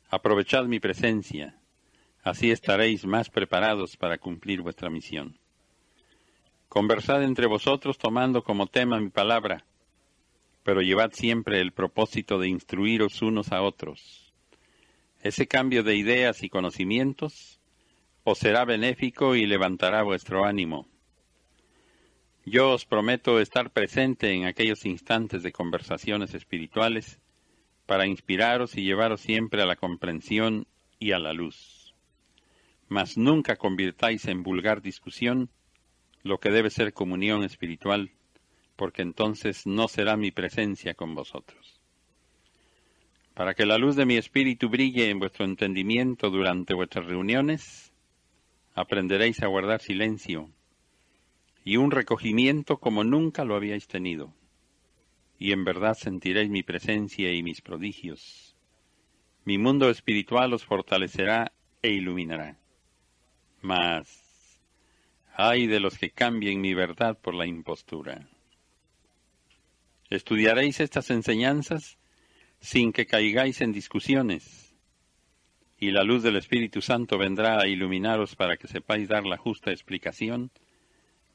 [0.10, 1.60] Aprovechad mi presencia,
[2.24, 5.38] así estaréis más preparados para cumplir vuestra misión.
[6.68, 9.64] Conversad entre vosotros tomando como tema mi palabra,
[10.64, 14.34] pero llevad siempre el propósito de instruiros unos a otros.
[15.22, 17.59] Ese cambio de ideas y conocimientos
[18.24, 20.88] os será benéfico y levantará vuestro ánimo.
[22.46, 27.20] Yo os prometo estar presente en aquellos instantes de conversaciones espirituales
[27.86, 30.68] para inspiraros y llevaros siempre a la comprensión
[31.00, 31.96] y a la luz.
[32.88, 35.50] Mas nunca convirtáis en vulgar discusión
[36.24, 38.12] lo que debe ser comunión espiritual,
[38.76, 41.80] porque entonces no será mi presencia con vosotros.
[43.34, 47.89] Para que la luz de mi espíritu brille en vuestro entendimiento durante vuestras reuniones,
[48.80, 50.50] aprenderéis a guardar silencio
[51.66, 54.34] y un recogimiento como nunca lo habíais tenido,
[55.38, 58.56] y en verdad sentiréis mi presencia y mis prodigios.
[59.44, 62.58] Mi mundo espiritual os fortalecerá e iluminará.
[63.62, 64.30] Mas
[65.36, 68.30] Ay de los que cambien mi verdad por la impostura.
[70.10, 71.98] Estudiaréis estas enseñanzas
[72.62, 74.69] sin que caigáis en discusiones,
[75.80, 79.72] y la luz del Espíritu Santo vendrá a iluminaros para que sepáis dar la justa
[79.72, 80.52] explicación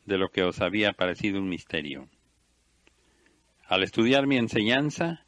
[0.04, 2.08] de lo que os había parecido un misterio.
[3.66, 5.24] Al estudiar mi enseñanza,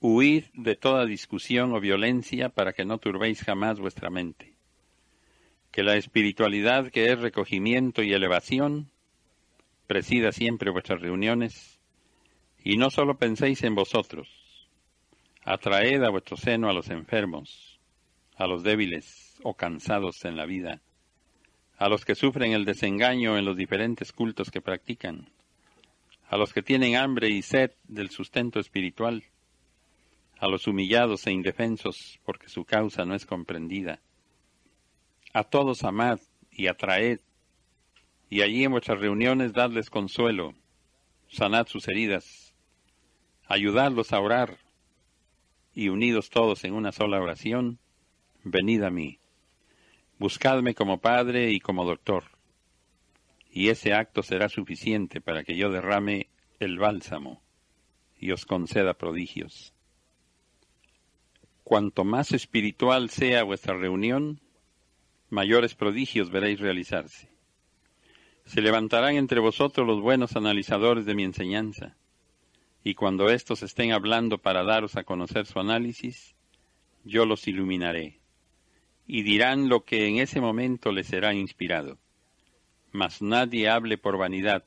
[0.00, 4.54] huid de toda discusión o violencia para que no turbéis jamás vuestra mente
[5.74, 8.92] que la espiritualidad que es recogimiento y elevación
[9.88, 11.80] presida siempre vuestras reuniones
[12.62, 14.28] y no solo penséis en vosotros,
[15.42, 17.73] atraed a vuestro seno a los enfermos,
[18.36, 20.80] a los débiles o cansados en la vida,
[21.76, 25.28] a los que sufren el desengaño en los diferentes cultos que practican,
[26.28, 29.24] a los que tienen hambre y sed del sustento espiritual,
[30.38, 34.00] a los humillados e indefensos porque su causa no es comprendida,
[35.32, 36.20] a todos amad
[36.50, 37.20] y atraed,
[38.30, 40.54] y allí en vuestras reuniones dadles consuelo,
[41.28, 42.54] sanad sus heridas,
[43.46, 44.58] ayudadlos a orar,
[45.74, 47.78] y unidos todos en una sola oración,
[48.44, 49.18] venid a mí.
[50.18, 52.24] Buscadme como Padre y como Doctor,
[53.50, 56.28] y ese acto será suficiente para que yo derrame
[56.60, 57.42] el bálsamo
[58.18, 59.74] y os conceda prodigios.
[61.62, 64.40] Cuanto más espiritual sea vuestra reunión,
[65.30, 67.30] mayores prodigios veréis realizarse.
[68.44, 71.96] Se levantarán entre vosotros los buenos analizadores de mi enseñanza,
[72.82, 76.34] y cuando éstos estén hablando para daros a conocer su análisis,
[77.04, 78.20] yo los iluminaré,
[79.06, 81.98] y dirán lo que en ese momento les será inspirado.
[82.92, 84.64] Mas nadie hable por vanidad,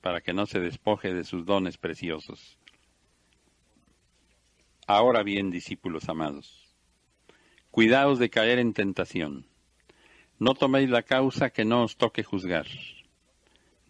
[0.00, 2.58] para que no se despoje de sus dones preciosos.
[4.86, 6.74] Ahora bien, discípulos amados,
[7.70, 9.50] cuidaos de caer en tentación
[10.40, 12.66] no toméis la causa que no os toque juzgar.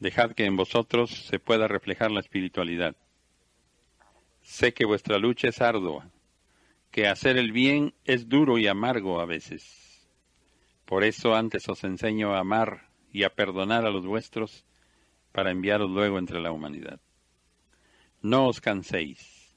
[0.00, 2.96] Dejad que en vosotros se pueda reflejar la espiritualidad.
[4.42, 6.10] Sé que vuestra lucha es ardua,
[6.90, 10.08] que hacer el bien es duro y amargo a veces.
[10.84, 14.66] Por eso antes os enseño a amar y a perdonar a los vuestros
[15.32, 17.00] para enviaros luego entre la humanidad.
[18.22, 19.56] No os canséis,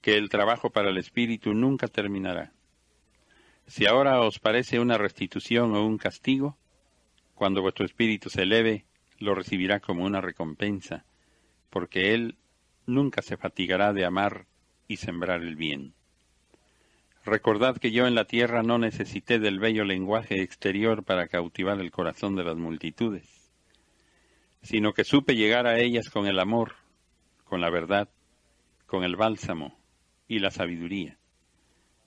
[0.00, 2.52] que el trabajo para el espíritu nunca terminará.
[3.66, 6.56] Si ahora os parece una restitución o un castigo,
[7.34, 8.86] cuando vuestro espíritu se eleve,
[9.18, 11.04] lo recibirá como una recompensa,
[11.68, 12.38] porque Él
[12.86, 14.46] nunca se fatigará de amar
[14.88, 15.94] y sembrar el bien.
[17.24, 21.90] Recordad que yo en la tierra no necesité del bello lenguaje exterior para cautivar el
[21.90, 23.52] corazón de las multitudes,
[24.62, 26.76] sino que supe llegar a ellas con el amor,
[27.44, 28.08] con la verdad,
[28.86, 29.78] con el bálsamo
[30.28, 31.18] y la sabiduría.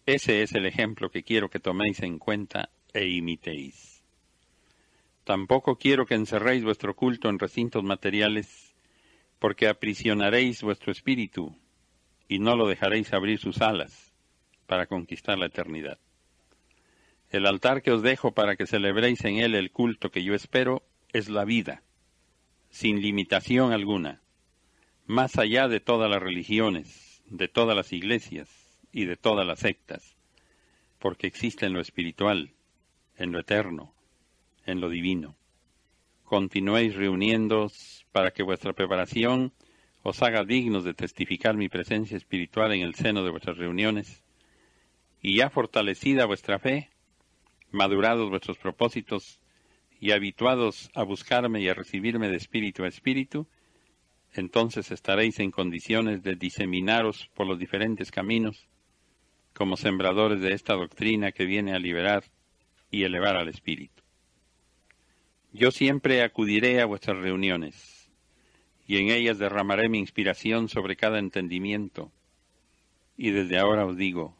[0.08, 4.02] Ese es el ejemplo que quiero que toméis en cuenta e imitéis.
[5.26, 8.74] Tampoco quiero que encerréis vuestro culto en recintos materiales,
[9.38, 11.56] porque aprisionaréis vuestro espíritu
[12.28, 14.13] y no lo dejaréis abrir sus alas
[14.68, 16.00] para conquistar la eternidad.
[17.30, 20.84] El altar que os dejo para que celebréis en él el culto que yo espero
[21.12, 21.82] es la vida,
[22.70, 24.22] sin limitación alguna,
[25.06, 30.16] más allá de todas las religiones, de todas las iglesias, y de todas las sectas,
[31.00, 32.52] porque existe en lo espiritual,
[33.18, 33.94] en lo eterno,
[34.66, 35.36] en lo divino.
[36.24, 39.52] Continuéis reuniéndoos para que vuestra preparación
[40.04, 44.23] os haga dignos de testificar mi presencia espiritual en el seno de vuestras reuniones
[45.26, 46.90] Y ya fortalecida vuestra fe,
[47.72, 49.40] madurados vuestros propósitos
[50.02, 53.48] y habituados a buscarme y a recibirme de espíritu a espíritu,
[54.34, 58.68] entonces estaréis en condiciones de diseminaros por los diferentes caminos
[59.54, 62.26] como sembradores de esta doctrina que viene a liberar
[62.92, 64.04] y elevar al espíritu.
[65.54, 68.10] Yo siempre acudiré a vuestras reuniones
[68.88, 72.12] y en ellas derramaré mi inspiración sobre cada entendimiento.
[73.16, 74.36] Y desde ahora os digo,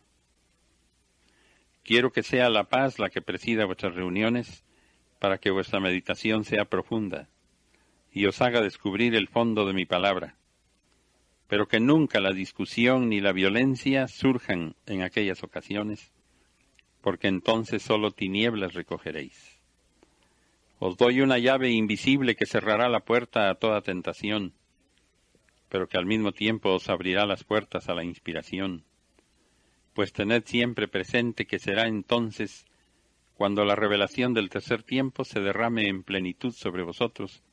[1.84, 4.64] quiero que sea la paz la que presida vuestras reuniones
[5.20, 7.30] para que vuestra meditación sea profunda
[8.12, 10.36] y os haga descubrir el fondo de mi palabra,
[11.48, 16.12] pero que nunca la discusión ni la violencia surjan en aquellas ocasiones,
[17.02, 19.60] porque entonces solo tinieblas recogeréis.
[20.80, 24.54] Os doy una llave invisible que cerrará la puerta a toda tentación,
[25.70, 28.84] pero que al mismo tiempo os abrirá las puertas a la inspiración.
[29.94, 32.66] Pues tened siempre presente que será entonces
[33.36, 37.44] cuando la revelación del tercer tiempo se derrame en plenitud sobre vosotros,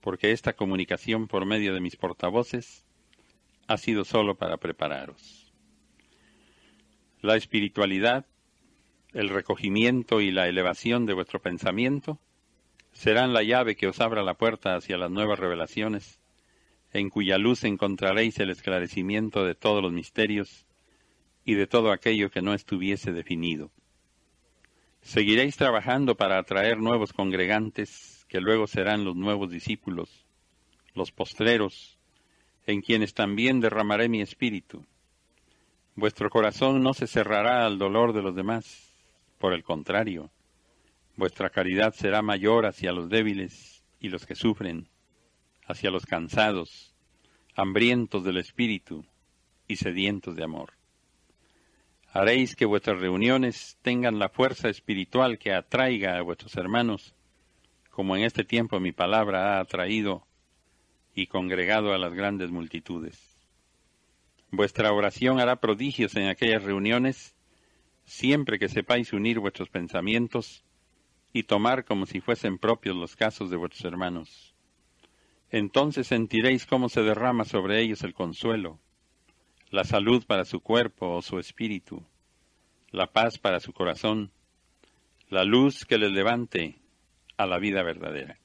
[0.00, 2.84] porque esta comunicación por medio de mis portavoces
[3.66, 5.52] ha sido solo para prepararos.
[7.22, 8.26] La espiritualidad,
[9.12, 12.18] el recogimiento y la elevación de vuestro pensamiento
[12.92, 16.18] serán la llave que os abra la puerta hacia las nuevas revelaciones,
[16.92, 20.66] en cuya luz encontraréis el esclarecimiento de todos los misterios
[21.50, 23.72] y de todo aquello que no estuviese definido.
[25.02, 30.24] Seguiréis trabajando para atraer nuevos congregantes que luego serán los nuevos discípulos,
[30.94, 31.98] los postreros,
[32.68, 34.86] en quienes también derramaré mi espíritu.
[35.96, 38.94] Vuestro corazón no se cerrará al dolor de los demás,
[39.40, 40.30] por el contrario,
[41.16, 44.88] vuestra caridad será mayor hacia los débiles y los que sufren,
[45.66, 46.94] hacia los cansados,
[47.56, 49.04] hambrientos del espíritu
[49.66, 50.79] y sedientos de amor.
[52.12, 57.14] Haréis que vuestras reuniones tengan la fuerza espiritual que atraiga a vuestros hermanos
[58.00, 60.26] como en este tiempo mi palabra ha atraído
[61.14, 63.36] y congregado a las grandes multitudes.
[64.50, 67.36] Vuestra oración hará prodigios en aquellas reuniones,
[68.04, 70.64] siempre que sepáis unir vuestros pensamientos
[71.32, 74.54] y tomar como si fuesen propios los casos de vuestros hermanos.
[75.50, 78.78] Entonces sentiréis cómo se derrama sobre ellos el consuelo,
[79.70, 82.02] la salud para su cuerpo o su espíritu,
[82.90, 84.32] la paz para su corazón,
[85.28, 86.76] la luz que les levante
[87.36, 88.38] a la vida verdadera.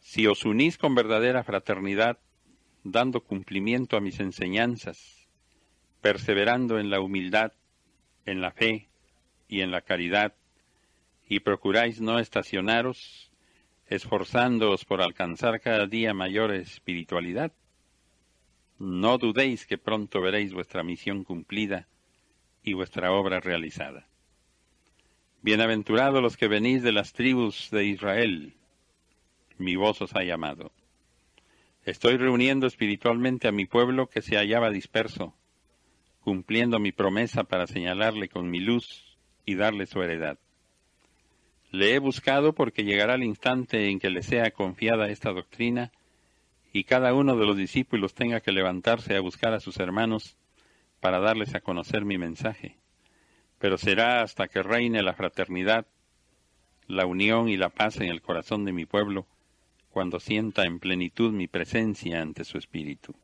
[0.00, 2.18] Si os unís con verdadera fraternidad,
[2.82, 5.28] dando cumplimiento a mis enseñanzas,
[6.00, 7.52] perseverando en la humildad,
[8.24, 8.88] en la fe
[9.48, 10.34] y en la caridad,
[11.28, 13.30] y procuráis no estacionaros,
[13.86, 17.52] esforzándoos por alcanzar cada día mayor espiritualidad,
[18.78, 21.88] no dudéis que pronto veréis vuestra misión cumplida
[22.62, 24.08] y vuestra obra realizada.
[25.42, 28.54] Bienaventurados los que venís de las tribus de Israel,
[29.58, 30.72] mi voz os ha llamado.
[31.84, 35.34] Estoy reuniendo espiritualmente a mi pueblo que se hallaba disperso,
[36.20, 40.38] cumpliendo mi promesa para señalarle con mi luz y darle su heredad.
[41.72, 45.90] Le he buscado porque llegará el instante en que le sea confiada esta doctrina
[46.72, 50.36] y cada uno de los discípulos tenga que levantarse a buscar a sus hermanos
[51.00, 52.82] para darles a conocer mi mensaje
[53.62, 55.86] pero será hasta que reine la fraternidad,
[56.88, 59.24] la unión y la paz en el corazón de mi pueblo,
[59.90, 63.14] cuando sienta en plenitud mi presencia ante su espíritu.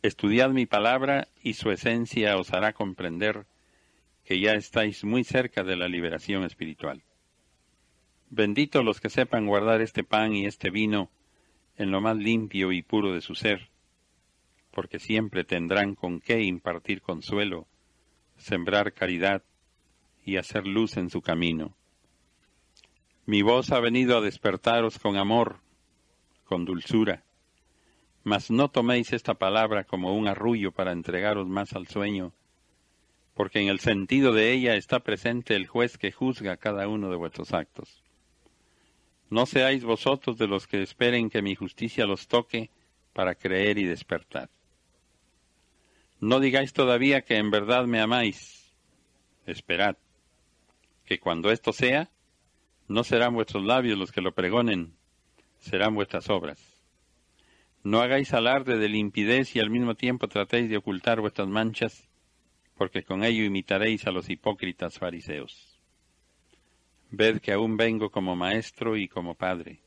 [0.00, 3.44] Estudiad mi palabra y su esencia os hará comprender
[4.24, 7.02] que ya estáis muy cerca de la liberación espiritual.
[8.30, 11.10] Bendito los que sepan guardar este pan y este vino
[11.76, 13.68] en lo más limpio y puro de su ser,
[14.70, 17.66] porque siempre tendrán con qué impartir consuelo
[18.36, 19.42] sembrar caridad
[20.24, 21.74] y hacer luz en su camino.
[23.24, 25.60] Mi voz ha venido a despertaros con amor,
[26.44, 27.24] con dulzura,
[28.22, 32.32] mas no toméis esta palabra como un arrullo para entregaros más al sueño,
[33.34, 37.16] porque en el sentido de ella está presente el juez que juzga cada uno de
[37.16, 38.02] vuestros actos.
[39.28, 42.70] No seáis vosotros de los que esperen que mi justicia los toque
[43.12, 44.50] para creer y despertar.
[46.20, 48.72] No digáis todavía que en verdad me amáis.
[49.46, 49.96] Esperad,
[51.04, 52.10] que cuando esto sea,
[52.88, 54.94] no serán vuestros labios los que lo pregonen,
[55.58, 56.60] serán vuestras obras.
[57.82, 62.08] No hagáis alarde de limpidez y al mismo tiempo tratéis de ocultar vuestras manchas,
[62.76, 65.75] porque con ello imitaréis a los hipócritas fariseos.
[67.10, 69.80] Ved que aún vengo como maestro y como padre,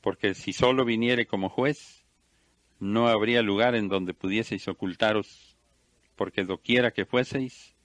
[0.00, 2.04] porque si solo viniere como juez,
[2.80, 5.56] no habría lugar en donde pudieseis ocultaros,
[6.16, 7.76] porque doquiera que fueseis,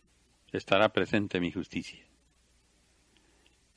[0.51, 2.05] estará presente mi justicia.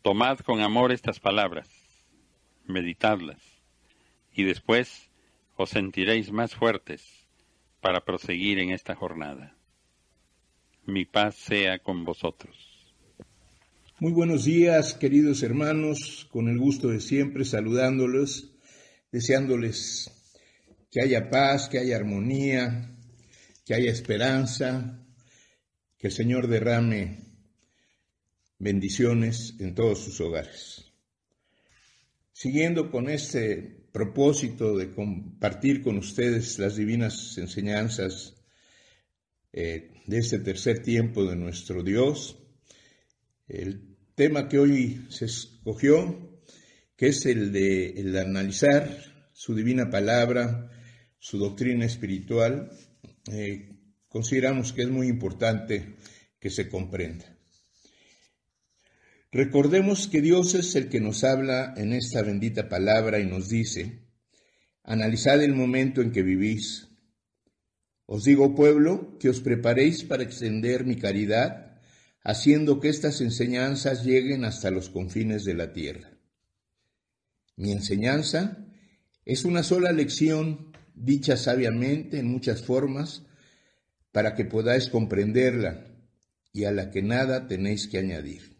[0.02, 1.68] Tomad con amor estas palabras,
[2.64, 3.42] meditadlas,
[4.32, 5.10] y después
[5.56, 7.26] os sentiréis más fuertes
[7.80, 9.54] para proseguir en esta jornada.
[10.86, 12.69] Mi paz sea con vosotros.
[14.02, 18.50] Muy buenos días, queridos hermanos, con el gusto de siempre saludándolos,
[19.12, 20.10] deseándoles
[20.90, 22.96] que haya paz, que haya armonía,
[23.62, 25.06] que haya esperanza,
[25.98, 27.18] que el Señor derrame
[28.58, 30.90] bendiciones en todos sus hogares.
[32.32, 38.34] Siguiendo con este propósito de compartir con ustedes las divinas enseñanzas
[39.52, 42.38] eh, de este tercer tiempo de nuestro Dios,
[43.46, 43.89] el
[44.20, 46.42] tema que hoy se escogió,
[46.94, 48.86] que es el de analizar
[49.32, 50.70] su divina palabra,
[51.18, 52.70] su doctrina espiritual,
[53.32, 55.96] eh, consideramos que es muy importante
[56.38, 57.34] que se comprenda.
[59.32, 64.02] Recordemos que Dios es el que nos habla en esta bendita palabra y nos dice,
[64.82, 66.88] analizad el momento en que vivís.
[68.04, 71.69] Os digo, pueblo, que os preparéis para extender mi caridad,
[72.22, 76.10] haciendo que estas enseñanzas lleguen hasta los confines de la tierra.
[77.56, 78.66] Mi enseñanza
[79.24, 83.22] es una sola lección, dicha sabiamente en muchas formas,
[84.12, 85.86] para que podáis comprenderla
[86.52, 88.56] y a la que nada tenéis que añadir.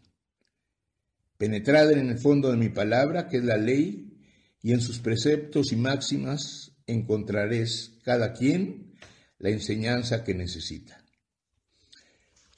[1.37, 4.19] Penetrad en el fondo de mi palabra, que es la ley,
[4.61, 8.93] y en sus preceptos y máximas encontraréis cada quien
[9.39, 11.00] la enseñanza que necesita.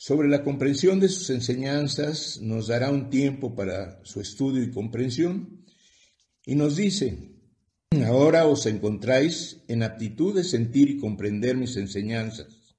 [0.06, 5.64] Sobre la comprensión de sus enseñanzas nos dará un tiempo para su estudio y comprensión
[6.45, 7.32] y nos dice,
[8.06, 12.76] ahora os encontráis en aptitud de sentir y comprender mis enseñanzas.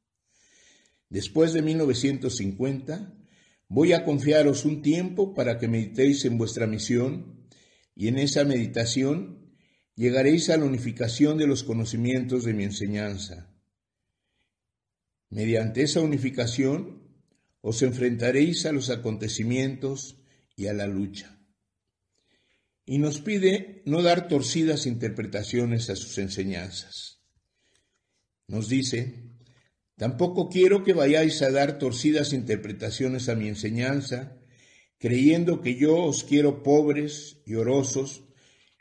[1.09, 3.15] Después de 1950,
[3.69, 7.49] Voy a confiaros un tiempo para que meditéis en vuestra misión
[7.97, 9.57] y en esa meditación
[9.97, 13.51] llegaréis a la unificación de los conocimientos de mi enseñanza.
[15.31, 16.94] Mediante esa unificación
[17.65, 20.21] os enfrentaréis a los acontecimientos
[20.55, 21.41] y a la lucha.
[22.85, 27.23] Y nos pide no dar torcidas interpretaciones a sus enseñanzas.
[28.47, 29.33] Nos dice,
[29.97, 34.37] Tampoco quiero que vayáis a dar torcidas interpretaciones a mi enseñanza,
[34.99, 38.25] creyendo que yo os quiero pobres, llorosos,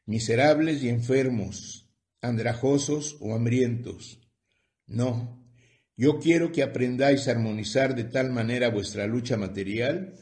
[0.06, 4.20] miserables y enfermos, andrajosos o hambrientos.
[4.88, 5.43] No,
[5.96, 10.16] yo quiero que aprendáis a armonizar de tal manera vuestra lucha material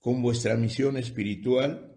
[0.00, 1.96] con vuestra misión espiritual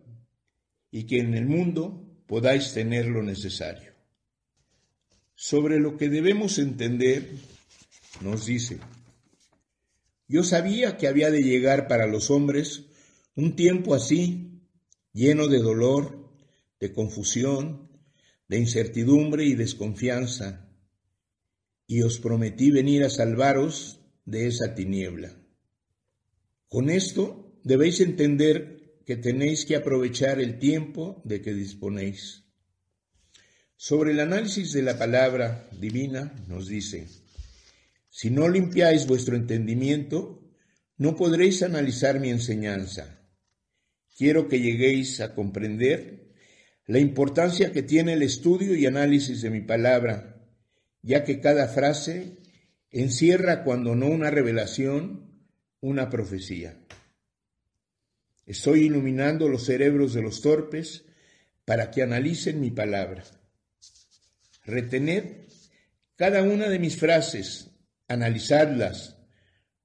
[0.92, 3.94] y que en el mundo podáis tener lo necesario.
[5.34, 7.30] Sobre lo que debemos entender
[8.22, 8.80] nos dice,
[10.28, 12.86] yo sabía que había de llegar para los hombres
[13.36, 14.62] un tiempo así,
[15.14, 16.32] lleno de dolor,
[16.80, 17.90] de confusión,
[18.48, 20.65] de incertidumbre y desconfianza,
[21.88, 25.38] y os prometí venir a salvaros de esa tiniebla.
[26.68, 32.44] Con esto debéis entender que tenéis que aprovechar el tiempo de que disponéis.
[33.78, 37.08] Sobre el análisis de la palabra divina nos dice,
[38.10, 40.42] si no limpiáis vuestro entendimiento,
[40.98, 43.20] no podréis analizar mi enseñanza.
[44.18, 46.32] Quiero que lleguéis a comprender
[46.88, 50.35] la importancia que tiene el estudio y análisis de mi palabra,
[51.06, 52.38] ya que cada frase
[52.90, 55.46] encierra, cuando no una revelación,
[55.80, 56.80] una profecía.
[58.48, 61.06] Estoy iluminando los cerebros de los torpes
[61.64, 63.24] para que analicen mi palabra.
[64.66, 65.46] Retened
[66.16, 67.70] cada una de mis frases
[68.08, 69.16] analizadlas,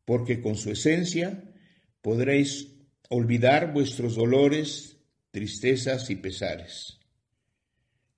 [0.07, 1.53] porque con su esencia
[2.01, 2.69] podréis
[3.11, 4.97] olvidar vuestros dolores,
[5.33, 7.00] tristezas y pesares.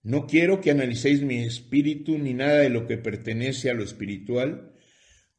[0.02, 4.74] No quiero que analicéis mi espíritu ni nada de lo que pertenece a lo espiritual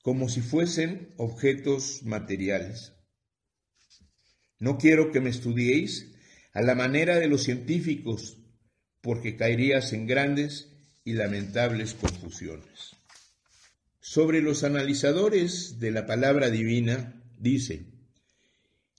[0.01, 2.93] como si fuesen objetos materiales.
[4.59, 6.13] No quiero que me estudiéis
[6.53, 8.37] a la manera de los científicos,
[9.01, 10.69] porque caerías en grandes
[11.03, 12.95] y lamentables confusiones.
[13.99, 17.85] Sobre los analizadores de la palabra divina, dice,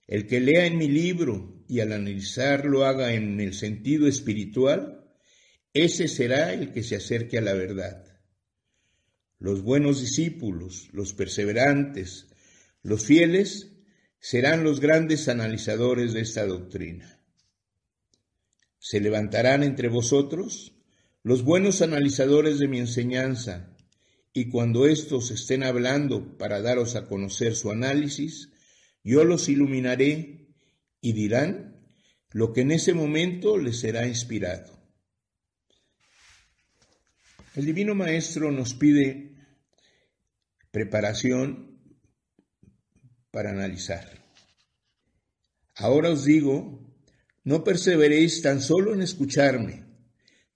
[0.06, 5.03] el que lea en mi libro y al analizarlo haga en el sentido espiritual,
[5.74, 8.04] ese será el que se acerque a la verdad.
[9.40, 12.28] Los buenos discípulos, los perseverantes,
[12.82, 13.72] los fieles,
[14.20, 17.20] serán los grandes analizadores de esta doctrina.
[18.78, 20.72] Se levantarán entre vosotros
[21.24, 23.76] los buenos analizadores de mi enseñanza,
[24.32, 28.50] y cuando éstos estén hablando para daros a conocer su análisis,
[29.02, 30.48] yo los iluminaré
[31.00, 31.84] y dirán
[32.30, 34.83] lo que en ese momento les será inspirado.
[37.54, 39.30] El Divino Maestro nos pide
[40.72, 41.78] preparación
[43.30, 44.10] para analizar.
[45.76, 46.92] Ahora os digo,
[47.44, 49.84] no perseveréis tan solo en escucharme,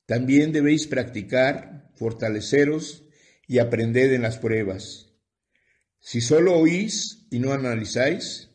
[0.06, 3.04] también debéis practicar, fortaleceros
[3.46, 5.12] y aprended en las pruebas.
[6.00, 8.50] Si solo oís y no analizáis,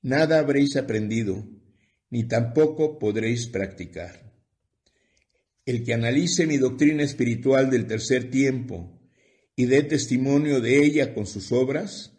[0.00, 1.44] nada habréis aprendido,
[2.08, 4.29] ni tampoco podréis practicar.
[5.70, 9.00] El que analice mi doctrina espiritual del tercer tiempo
[9.54, 12.16] y dé testimonio de ella con sus obras,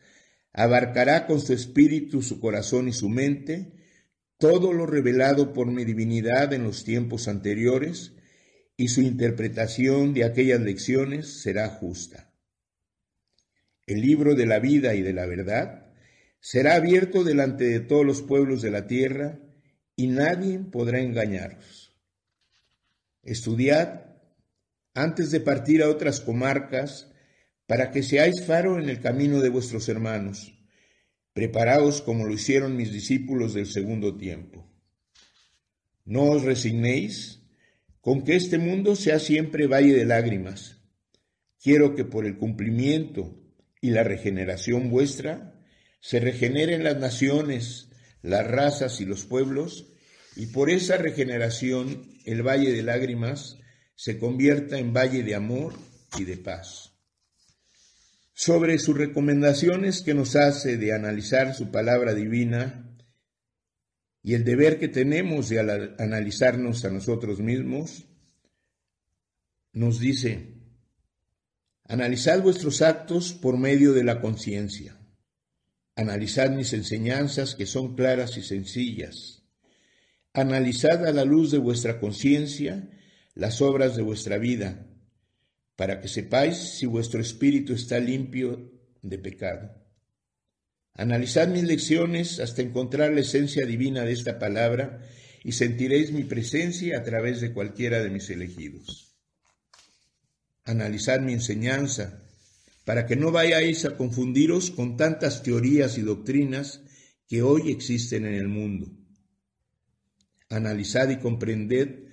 [0.53, 3.73] abarcará con su espíritu, su corazón y su mente
[4.37, 8.13] todo lo revelado por mi divinidad en los tiempos anteriores,
[8.77, 12.33] y su interpretación de aquellas lecciones será justa.
[13.85, 15.91] El libro de la vida y de la verdad
[16.39, 19.41] será abierto delante de todos los pueblos de la tierra
[19.97, 21.80] y nadie podrá engañaros.
[23.23, 24.05] Estudiad
[24.93, 27.11] antes de partir a otras comarcas
[27.67, 30.53] para que seáis faro en el camino de vuestros hermanos.
[31.33, 34.67] Preparaos como lo hicieron mis discípulos del segundo tiempo.
[36.03, 37.41] No os resignéis
[38.01, 40.81] con que este mundo sea siempre valle de lágrimas.
[41.61, 43.39] Quiero que por el cumplimiento
[43.79, 45.53] y la regeneración vuestra
[46.01, 47.89] se regeneren las naciones,
[48.23, 49.93] las razas y los pueblos,
[50.35, 53.57] y por esa regeneración el valle de lágrimas
[53.95, 55.73] se convierta en valle de amor
[56.17, 56.93] y de paz.
[58.33, 62.87] Sobre sus recomendaciones que nos hace de analizar su palabra divina,
[64.23, 68.05] y el deber que tenemos de analizarnos a nosotros mismos,
[69.73, 70.53] nos dice,
[71.85, 74.99] analizad vuestros actos por medio de la conciencia,
[75.95, 79.40] analizad mis enseñanzas que son claras y sencillas,
[80.33, 82.89] analizad a la luz de vuestra conciencia
[83.33, 84.87] las obras de vuestra vida,
[85.75, 88.71] para que sepáis si vuestro espíritu está limpio
[89.01, 89.75] de pecado.
[90.93, 95.01] Analizad mis lecciones hasta encontrar la esencia divina de esta palabra
[95.43, 99.15] y sentiréis mi presencia a través de cualquiera de mis elegidos.
[100.65, 102.23] Analizad mi enseñanza
[102.85, 106.81] para que no vayáis a confundiros con tantas teorías y doctrinas
[107.27, 109.00] que hoy existen en el mundo.
[110.51, 112.07] Analizad y comprended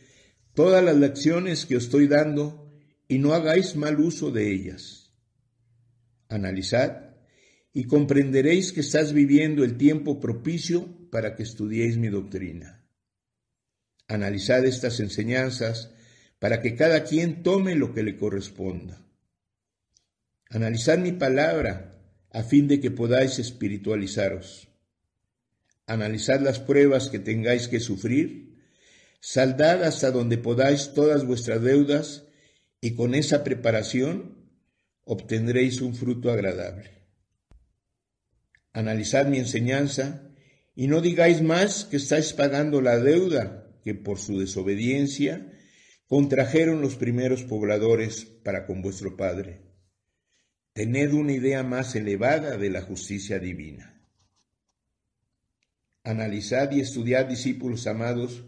[0.54, 2.72] todas las lecciones que os estoy dando
[3.08, 5.12] y no hagáis mal uso de ellas.
[6.28, 7.16] Analizad
[7.72, 12.86] y comprenderéis que estás viviendo el tiempo propicio para que estudiéis mi doctrina.
[14.06, 15.92] Analizad estas enseñanzas
[16.38, 19.04] para que cada quien tome lo que le corresponda.
[20.48, 24.67] Analizad mi palabra a fin de que podáis espiritualizaros.
[25.88, 28.62] Analizad las pruebas que tengáis que sufrir,
[29.20, 32.26] saldad hasta donde podáis todas vuestras deudas
[32.80, 34.48] y con esa preparación
[35.04, 36.98] obtendréis un fruto agradable
[38.78, 40.30] analizad mi enseñanza
[40.76, 45.52] y no digáis más que estáis pagando la deuda que por su desobediencia
[46.06, 49.62] contrajeron los primeros pobladores para con vuestro Padre.
[50.72, 53.97] Tened una idea más elevada de la justicia divina.
[56.04, 58.44] Analizad y estudiad, discípulos amados,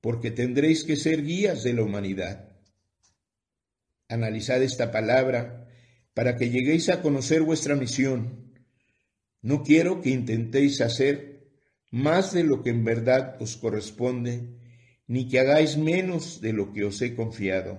[0.00, 2.52] porque tendréis que ser guías de la humanidad.
[4.08, 5.68] Analizad esta palabra
[6.14, 8.46] para que lleguéis a conocer vuestra misión
[9.46, 11.46] no quiero que intentéis hacer
[11.92, 14.58] más de lo que en verdad os corresponde,
[15.06, 17.78] ni que hagáis menos de lo que os he confiado,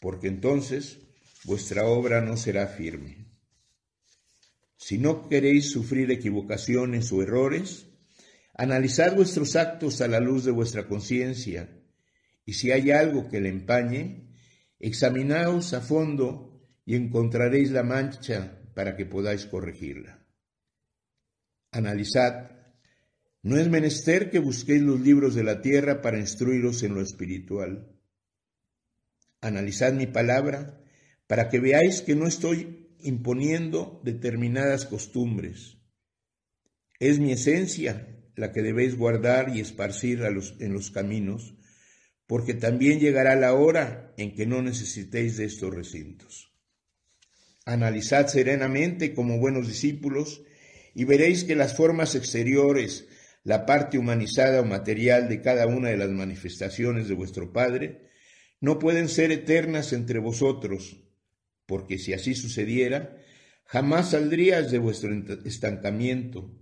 [0.00, 0.98] porque entonces
[1.44, 3.25] vuestra obra no será firme.
[4.76, 7.86] Si no queréis sufrir equivocaciones o errores,
[8.54, 11.82] analizad vuestros actos a la luz de vuestra conciencia,
[12.44, 14.30] y si hay algo que le empañe,
[14.78, 20.24] examinaos a fondo y encontraréis la mancha para que podáis corregirla.
[21.72, 22.50] Analizad.
[23.42, 27.92] No es menester que busquéis los libros de la tierra para instruiros en lo espiritual.
[29.40, 30.80] Analizad mi palabra
[31.26, 35.78] para que veáis que no estoy imponiendo determinadas costumbres.
[36.98, 41.54] Es mi esencia la que debéis guardar y esparcir en los caminos,
[42.26, 46.52] porque también llegará la hora en que no necesitéis de estos recintos.
[47.64, 50.42] Analizad serenamente como buenos discípulos
[50.94, 53.06] y veréis que las formas exteriores,
[53.44, 58.10] la parte humanizada o material de cada una de las manifestaciones de vuestro Padre,
[58.60, 61.05] no pueden ser eternas entre vosotros,
[61.66, 63.16] porque si así sucediera,
[63.64, 65.10] jamás saldrías de vuestro
[65.44, 66.54] estancamiento,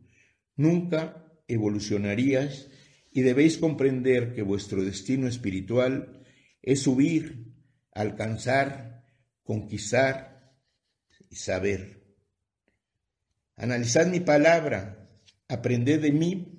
[0.56, 2.68] nunca evolucionarías
[3.12, 6.24] y debéis comprender que vuestro destino espiritual
[6.62, 7.52] es subir,
[7.92, 9.04] alcanzar,
[9.42, 10.56] conquistar
[11.30, 12.02] y saber.
[13.56, 15.08] Analizad mi palabra,
[15.48, 16.50] aprended de mí,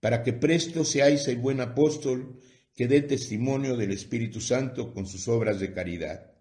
[0.00, 2.40] para que presto seáis el buen apóstol
[2.74, 6.31] que dé testimonio del Espíritu Santo con sus obras de caridad.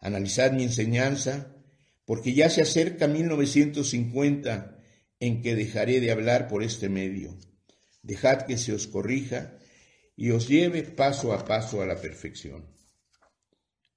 [0.00, 1.54] Analizad mi enseñanza,
[2.04, 4.80] porque ya se acerca 1950
[5.20, 7.36] en que dejaré de hablar por este medio.
[8.02, 9.58] Dejad que se os corrija
[10.16, 12.66] y os lleve paso a paso a la perfección.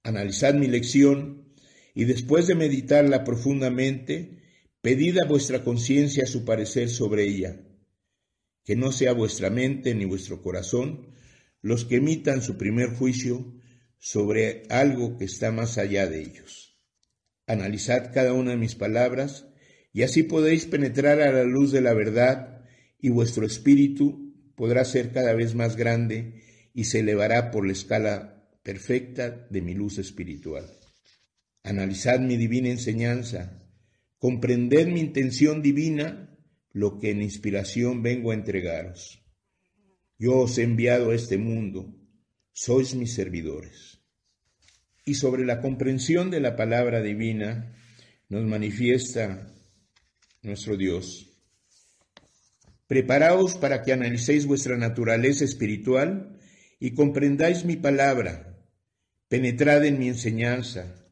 [0.04, 1.54] Analizad mi lección
[1.94, 4.40] y después de meditarla profundamente,
[4.82, 7.62] pedid a vuestra conciencia su parecer sobre ella,
[8.64, 11.14] que no sea vuestra mente ni vuestro corazón
[11.62, 13.61] los que emitan su primer juicio
[14.04, 16.76] sobre algo que está más allá de ellos.
[17.46, 19.46] Analizad cada una de mis palabras
[19.94, 22.66] y así podéis penetrar a la luz de la verdad
[23.00, 26.42] y vuestro espíritu podrá ser cada vez más grande
[26.74, 30.66] y se elevará por la escala perfecta de mi luz espiritual.
[31.62, 33.62] Analizad mi divina enseñanza,
[34.18, 36.36] comprended mi intención divina,
[36.72, 39.24] lo que en inspiración vengo a entregaros.
[40.18, 42.01] Yo os he enviado a este mundo,
[42.54, 44.02] sois mis servidores.
[45.06, 47.76] Y sobre la comprensión de la palabra divina
[48.30, 49.52] nos manifiesta
[50.42, 51.28] nuestro Dios.
[52.88, 56.40] Preparaos para que analicéis vuestra naturaleza espiritual
[56.80, 58.66] y comprendáis mi palabra.
[59.28, 61.08] Penetrad en mi enseñanza.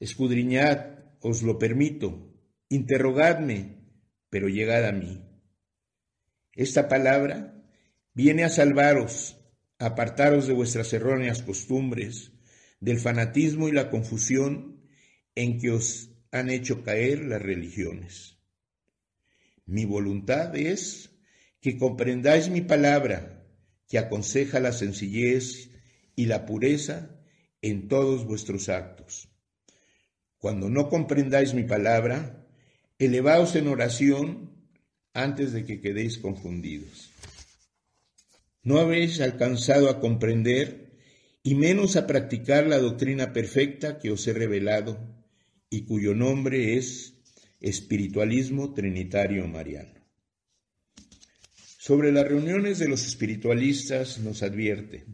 [0.00, 2.32] Escudriñad, os lo permito.
[2.68, 3.84] Interrogadme,
[4.30, 5.22] pero llegad a mí.
[6.54, 7.62] Esta palabra
[8.14, 9.36] viene a salvaros,
[9.84, 12.32] apartaros de vuestras erróneas costumbres,
[12.80, 14.80] del fanatismo y la confusión
[15.34, 18.38] en que os han hecho caer las religiones.
[19.66, 21.10] Mi voluntad es
[21.60, 23.46] que comprendáis mi palabra,
[23.88, 25.70] que aconseja la sencillez
[26.16, 27.18] y la pureza
[27.62, 29.28] en todos vuestros actos.
[30.38, 32.46] Cuando no comprendáis mi palabra,
[32.98, 34.68] elevaos en oración
[35.14, 37.13] antes de que quedéis confundidos.
[38.64, 40.98] No habéis alcanzado a comprender
[41.42, 44.98] y menos a practicar la doctrina perfecta que os he revelado
[45.68, 47.12] y cuyo nombre es
[47.60, 50.00] Espiritualismo Trinitario Mariano.
[51.78, 55.04] Sobre las reuniones de los espiritualistas nos advierte,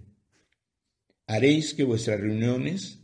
[1.26, 3.00] haréis que vuestras reuniones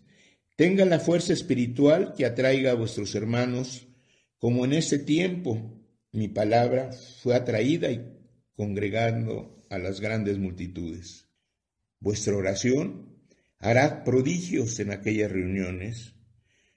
[0.55, 3.89] tengan la fuerza espiritual que atraiga a vuestros hermanos,
[4.39, 5.83] como en ese tiempo
[6.13, 8.07] mi palabra fue atraída y
[8.55, 11.29] congregando a las grandes multitudes.
[12.01, 13.27] Vuestra oración
[13.59, 16.17] hará prodigios en aquellas reuniones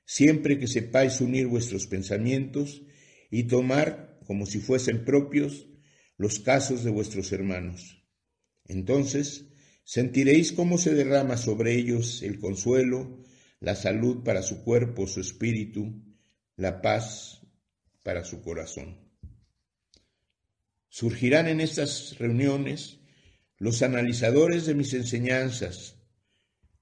[0.10, 2.82] siempre que sepáis unir vuestros pensamientos
[3.30, 5.68] y tomar como si fuesen propios
[6.18, 8.04] los casos de vuestros hermanos.
[8.66, 9.46] Entonces
[9.84, 13.24] sentiréis cómo se derrama sobre ellos el consuelo,
[13.60, 16.04] la salud para su cuerpo, su espíritu,
[16.56, 17.42] la paz
[18.04, 19.09] para su corazón.
[20.90, 23.00] Surgirán en estas reuniones
[23.58, 25.96] los analizadores de mis enseñanzas,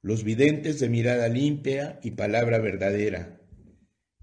[0.02, 3.42] los videntes de mirada limpia y palabra verdadera.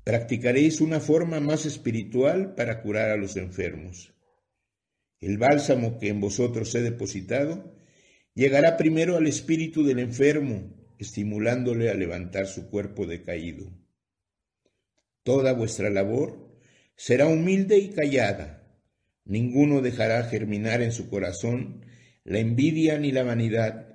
[0.02, 4.14] Practicaréis una forma más espiritual para curar a los enfermos.
[5.20, 7.74] El bálsamo que en vosotros he depositado
[8.34, 13.70] llegará primero al espíritu del enfermo, estimulándole a levantar su cuerpo decaído.
[15.22, 16.58] Toda vuestra labor
[16.96, 18.63] será humilde y callada.
[19.24, 21.84] Ninguno dejará germinar en su corazón
[22.24, 23.94] la envidia ni la vanidad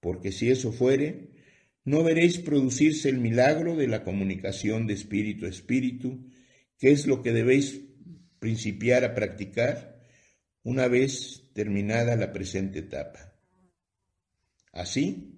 [0.00, 1.30] porque si eso fuere,
[1.84, 6.30] no veréis producirse el milagro de la comunicación de espíritu a espíritu,
[6.78, 7.80] que es lo que debéis
[8.38, 10.00] principiar a practicar
[10.62, 13.34] una vez terminada la presente etapa.
[14.72, 15.34] Así,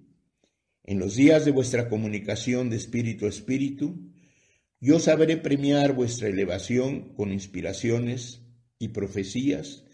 [0.83, 4.11] en los días de vuestra comunicación de espíritu a espíritu,
[4.79, 8.41] yo sabré premiar vuestra elevación con inspiraciones
[8.81, 9.85] y profecías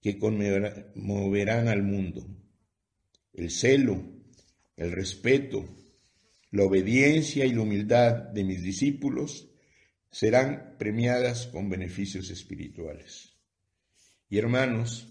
[0.00, 2.26] que conmoverán al mundo
[3.32, 4.02] el celo,
[4.76, 5.64] el respeto,
[6.50, 9.48] la obediencia y la humildad de mis discípulos
[10.10, 13.36] serán premiadas con beneficios espirituales.
[14.28, 15.08] Y hermanos,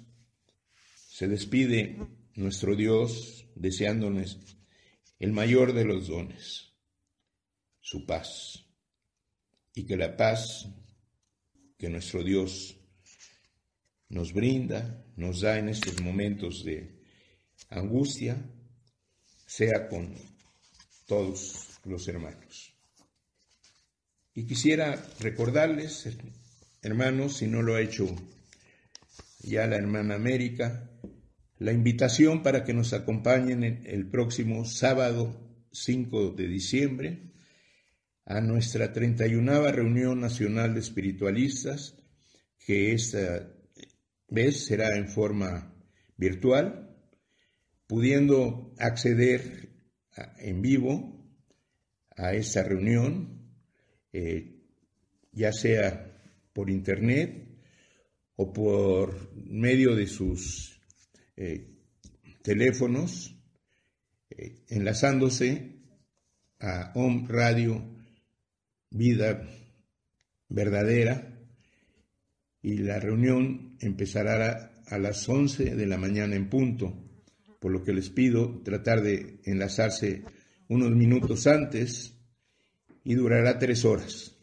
[0.94, 1.98] se despide
[2.36, 4.58] nuestro Dios deseándonos
[5.18, 6.74] el mayor de los dones,
[7.80, 8.66] su paz,
[9.74, 10.68] y que la paz
[11.78, 12.79] que nuestro Dios
[14.10, 17.00] nos brinda, nos da en estos momentos de
[17.70, 18.38] angustia
[19.46, 20.14] sea con
[21.06, 22.74] todos los hermanos.
[24.34, 26.08] Y quisiera recordarles,
[26.82, 28.08] hermanos, si no lo ha hecho
[29.42, 30.90] ya la hermana América,
[31.58, 37.34] la invitación para que nos acompañen el próximo sábado 5 de diciembre
[38.26, 41.96] a nuestra 31 reunión nacional de espiritualistas,
[42.60, 43.59] que esta
[44.30, 45.74] vez será en forma
[46.18, 46.96] virtual,
[47.88, 49.70] pudiendo acceder
[50.38, 51.20] en vivo
[52.16, 53.52] a esta reunión,
[54.12, 54.62] eh,
[55.32, 56.06] ya sea
[56.54, 57.48] por internet
[58.36, 60.80] o por medio de sus
[61.36, 61.78] eh,
[62.42, 63.36] teléfonos,
[64.30, 65.80] eh, enlazándose
[66.60, 67.96] a Home Radio
[68.90, 69.48] Vida
[70.50, 71.40] Verdadera
[72.62, 76.94] y la reunión empezará a las 11 de la mañana en punto,
[77.60, 80.24] por lo que les pido tratar de enlazarse
[80.68, 82.16] unos minutos antes
[83.04, 84.36] y durará tres horas.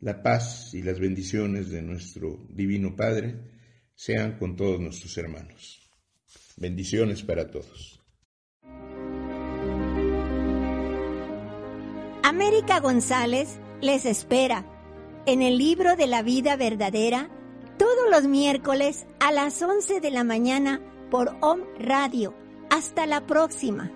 [0.00, 3.36] La paz y las bendiciones de nuestro Divino Padre
[3.94, 5.80] sean con todos nuestros hermanos.
[6.56, 8.02] Bendiciones para todos.
[12.22, 14.66] América González les espera
[15.26, 17.30] en el libro de la vida verdadera
[18.10, 20.80] los miércoles a las 11 de la mañana
[21.10, 22.34] por OM Radio.
[22.70, 23.90] Hasta la próxima.